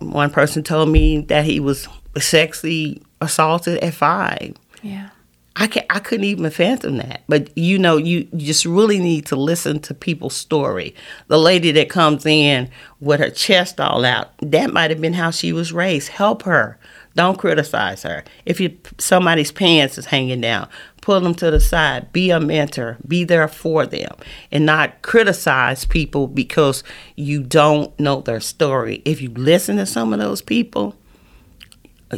[0.00, 1.86] One person told me that he was
[2.18, 4.56] sexually assaulted at five.
[4.82, 5.10] Yeah.
[5.56, 7.22] I can I couldn't even fathom that.
[7.28, 10.94] But you know, you, just really need to listen to people's story.
[11.28, 15.30] The lady that comes in with her chest all out, that might have been how
[15.30, 16.08] she was raised.
[16.08, 16.78] Help her
[17.14, 18.24] Don't criticize her.
[18.44, 20.68] If you somebody's pants is hanging down,
[21.00, 22.12] pull them to the side.
[22.12, 22.98] Be a mentor.
[23.06, 24.10] Be there for them,
[24.50, 26.82] and not criticize people because
[27.14, 29.02] you don't know their story.
[29.04, 30.96] If you listen to some of those people,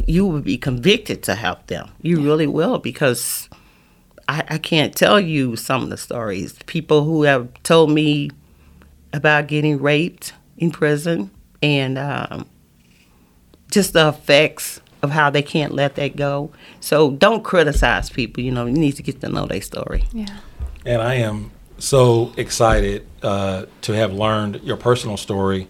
[0.05, 1.89] you will be convicted to help them.
[2.01, 3.49] You really will because
[4.27, 6.57] I, I can't tell you some of the stories.
[6.65, 8.29] People who have told me
[9.13, 11.31] about getting raped in prison
[11.61, 12.47] and um,
[13.71, 16.51] just the effects of how they can't let that go.
[16.79, 18.43] So don't criticize people.
[18.43, 20.03] You know, you need to get to know their story.
[20.11, 20.37] Yeah.
[20.85, 25.67] And I am so excited uh, to have learned your personal story.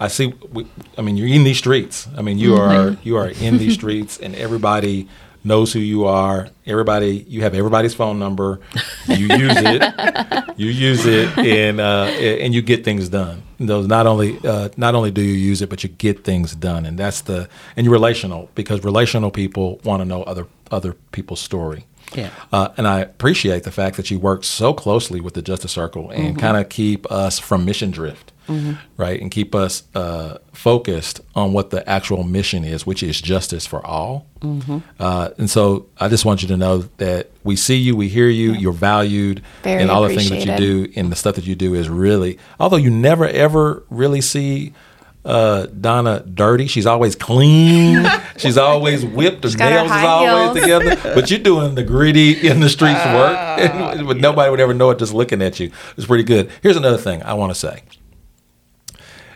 [0.00, 0.32] I see.
[0.52, 2.08] We, I mean, you're in these streets.
[2.16, 5.08] I mean, you are you are in these streets, and everybody
[5.44, 6.48] knows who you are.
[6.66, 8.60] Everybody, you have everybody's phone number.
[9.06, 10.44] You use it.
[10.56, 13.42] you use it, and uh, and you get things done.
[13.58, 16.86] Those not only uh, not only do you use it, but you get things done,
[16.86, 21.40] and that's the and you're relational because relational people want to know other other people's
[21.40, 21.86] story.
[22.14, 22.30] Yeah.
[22.52, 26.10] Uh, and I appreciate the fact that you work so closely with the Justice Circle
[26.10, 28.32] and kind of keep us from mission drift,
[28.96, 29.20] right?
[29.20, 33.84] And keep us uh, focused on what the actual mission is, which is justice for
[33.86, 34.26] all.
[35.00, 38.28] Uh, and so I just want you to know that we see you, we hear
[38.28, 41.46] you, you're valued, Very and all the things that you do and the stuff that
[41.46, 44.72] you do is really, although you never ever really see.
[45.24, 46.68] Uh, Donna dirty.
[46.68, 48.06] She's always clean.
[48.38, 49.44] She's always whipped.
[49.44, 50.80] Her got nails is always heels.
[50.80, 51.14] together.
[51.14, 53.36] But you're doing the gritty in the streets work,
[54.06, 55.70] but nobody would ever know it just looking at you.
[55.98, 56.50] It's pretty good.
[56.62, 57.82] Here's another thing I want to say: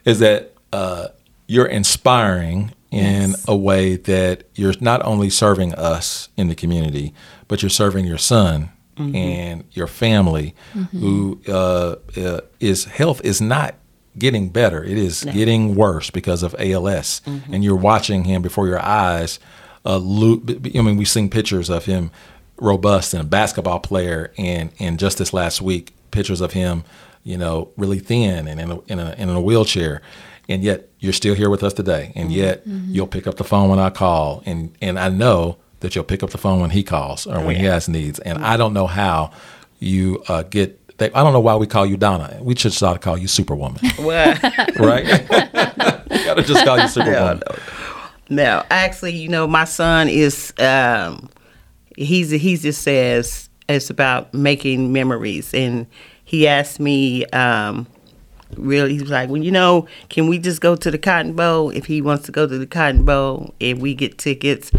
[0.04, 1.08] is that uh,
[1.46, 7.14] you're inspiring in a way that you're not only serving us in the community,
[7.48, 10.54] but you're serving your son and your family,
[10.92, 13.74] who uh, uh, is health is not
[14.18, 18.78] getting better; it is getting worse because of ALS, and you're watching him before your
[18.80, 19.40] eyes.
[19.84, 22.10] Uh, lo- I mean, we've seen pictures of him
[22.58, 26.84] robust and a basketball player, and and just this last week, pictures of him,
[27.24, 30.02] you know, really thin and in a, in a, in a wheelchair,
[30.48, 33.68] and yet you're still here with us today, and yet you'll pick up the phone
[33.70, 36.82] when I call, and and I know that you'll pick up the phone when he
[36.82, 39.30] calls or when he has needs, and I don't know how
[39.78, 40.78] you uh, get.
[40.98, 42.38] They, I don't know why we call you Donna.
[42.40, 44.38] We should start to call you Superwoman, Well,
[44.78, 45.04] right?
[46.10, 47.42] we gotta just call you Superwoman.
[48.28, 51.28] no, actually, you know, my son is um,
[51.96, 55.86] he's he just says it's about making memories, and
[56.32, 57.26] he asked me.
[57.26, 57.86] Um,
[58.58, 61.70] really he was like well you know can we just go to the cotton bowl?
[61.70, 64.70] If he wants to go to the cotton bowl and we get tickets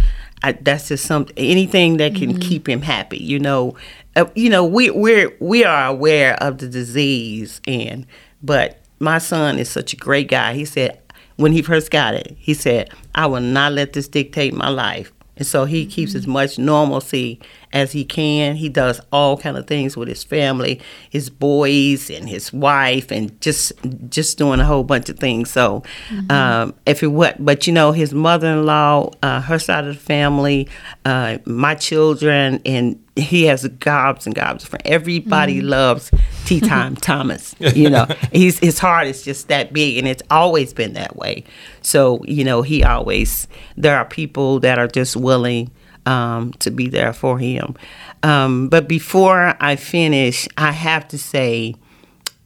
[0.43, 3.75] I, that's just something anything that can keep him happy you know.
[4.15, 8.05] Uh, you know we we're we are aware of the disease and
[8.43, 10.53] but my son is such a great guy.
[10.53, 10.99] He said
[11.37, 15.11] when he first got it he said i will not let this dictate my life.
[15.35, 17.39] And so he keeps as much normalcy
[17.73, 18.55] as he can.
[18.55, 23.39] He does all kind of things with his family, his boys and his wife, and
[23.41, 23.73] just
[24.09, 25.49] just doing a whole bunch of things.
[25.49, 25.83] So,
[26.29, 30.69] um, if it what, but you know, his mother-in-law, uh, her side of the family,
[31.03, 34.83] uh, my children, and he has gobs and gobs of friends.
[34.85, 36.11] Everybody loves
[36.45, 37.55] Tea Time Thomas.
[37.59, 41.43] You know, he's his heart is just that big, and it's always been that way.
[41.81, 45.71] So, you know, he always there are people that are just willing
[46.05, 47.75] um, to be there for him.
[48.23, 51.75] Um, but before I finish, I have to say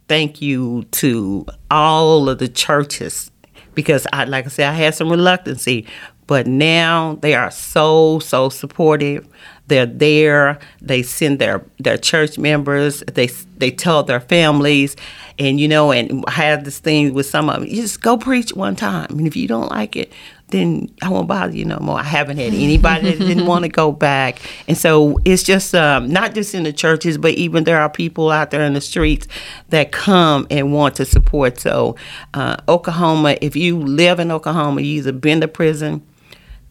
[0.08, 3.32] thank you to all of the churches
[3.74, 5.86] because I like I said I had some reluctancy,
[6.26, 9.28] but now they are so so supportive.
[9.68, 10.60] They're there.
[10.82, 13.02] They send their their church members.
[13.02, 13.28] They
[13.58, 14.96] they tell their families,
[15.38, 17.70] and you know, and I have this thing with some of them.
[17.70, 20.12] You just go preach one time, and if you don't like it,
[20.50, 22.00] then I won't bother you no more.
[22.00, 26.10] I haven't had anybody that didn't want to go back, and so it's just um,
[26.10, 29.28] not just in the churches, but even there are people out there in the streets
[29.70, 31.60] that come and want to support.
[31.60, 31.96] So,
[32.34, 36.04] uh, Oklahoma, if you live in Oklahoma, you either been to prison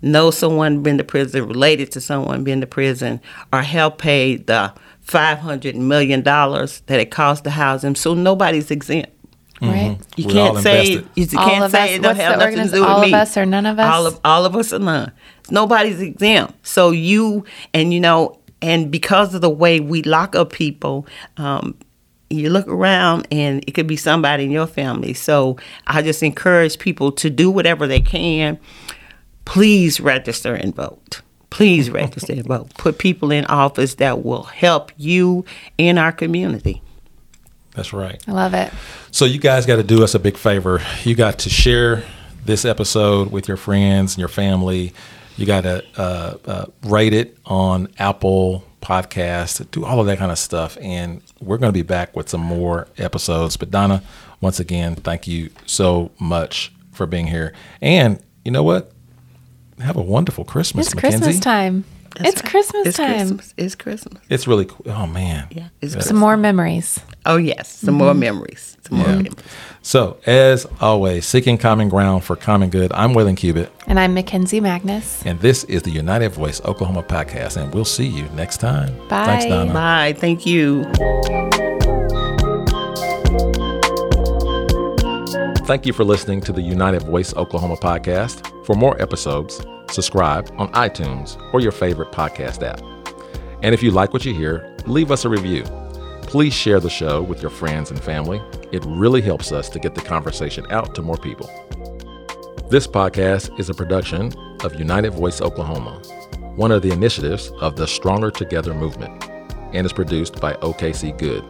[0.02, 3.20] know someone been to prison, related to someone been to prison,
[3.52, 7.94] or help pay the five hundred million dollars that it costs to house them.
[7.94, 9.10] So nobody's exempt.
[9.62, 9.98] Right.
[10.16, 10.84] You We're can't say
[11.14, 13.12] you All can't of say us- it don't have nothing to do with all of
[13.12, 13.94] us or none of us?
[13.94, 15.12] All of all of us or none.
[15.50, 16.66] Nobody's exempt.
[16.66, 21.06] So you and you know, and because of the way we lock up people,
[21.38, 21.74] um,
[22.28, 25.14] you look around and it could be somebody in your family.
[25.14, 28.58] So I just encourage people to do whatever they can.
[29.44, 31.22] Please register and vote.
[31.50, 32.74] Please register and vote.
[32.74, 35.44] Put people in office that will help you
[35.78, 36.82] in our community.
[37.76, 38.20] That's right.
[38.26, 38.72] I love it.
[39.12, 40.80] So you guys got to do us a big favor.
[41.04, 42.02] You got to share
[42.44, 44.92] this episode with your friends and your family.
[45.36, 50.32] You got to uh, uh, rate it on Apple Podcast, do all of that kind
[50.32, 50.78] of stuff.
[50.80, 53.56] And we're going to be back with some more episodes.
[53.56, 54.02] But Donna,
[54.40, 57.52] once again, thank you so much for being here.
[57.82, 58.92] And you know what?
[59.80, 61.18] Have a wonderful Christmas, It's Mackenzie.
[61.18, 61.84] Christmas time.
[62.18, 62.50] That's it's right.
[62.50, 63.16] Christmas It's time.
[63.18, 63.54] Christmas.
[63.56, 64.22] It's Christmas.
[64.30, 64.86] It's really cool.
[64.86, 65.48] Oh man.
[65.50, 65.68] Yeah.
[65.82, 66.18] It's Some Christmas.
[66.20, 67.00] more memories.
[67.26, 68.20] Oh yes, some more mm-hmm.
[68.20, 68.76] memories.
[68.88, 69.14] Some more Yeah.
[69.16, 69.34] memories.
[69.82, 72.90] So as always, seeking common ground for common good.
[72.92, 75.22] I'm Waylon Cubitt, And I'm Mackenzie Magnus.
[75.26, 77.56] and this is the United Voice Oklahoma podcast.
[77.62, 78.96] And we'll see you next time.
[79.08, 79.26] Bye.
[79.26, 79.72] Thanks, Donna.
[79.72, 80.14] Bye.
[80.18, 80.84] Thank you.
[85.66, 88.64] Thank you for listening to the United Voice Oklahoma podcast.
[88.64, 89.60] For more episodes,
[89.90, 92.80] subscribe on iTunes or your favorite podcast app.
[93.62, 95.64] And if you like what you hear, leave us a review.
[96.22, 98.42] Please share the show with your friends and family.
[98.72, 101.46] It really helps us to get the conversation out to more people.
[102.68, 104.32] This podcast is a production
[104.64, 106.02] of United Voice Oklahoma,
[106.56, 109.24] one of the initiatives of the Stronger Together movement,
[109.72, 111.44] and is produced by OKC Good.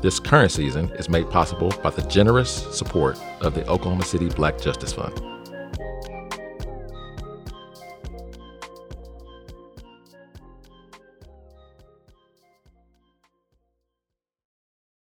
[0.00, 4.60] This current season is made possible by the generous support of the Oklahoma City Black
[4.60, 5.33] Justice Fund.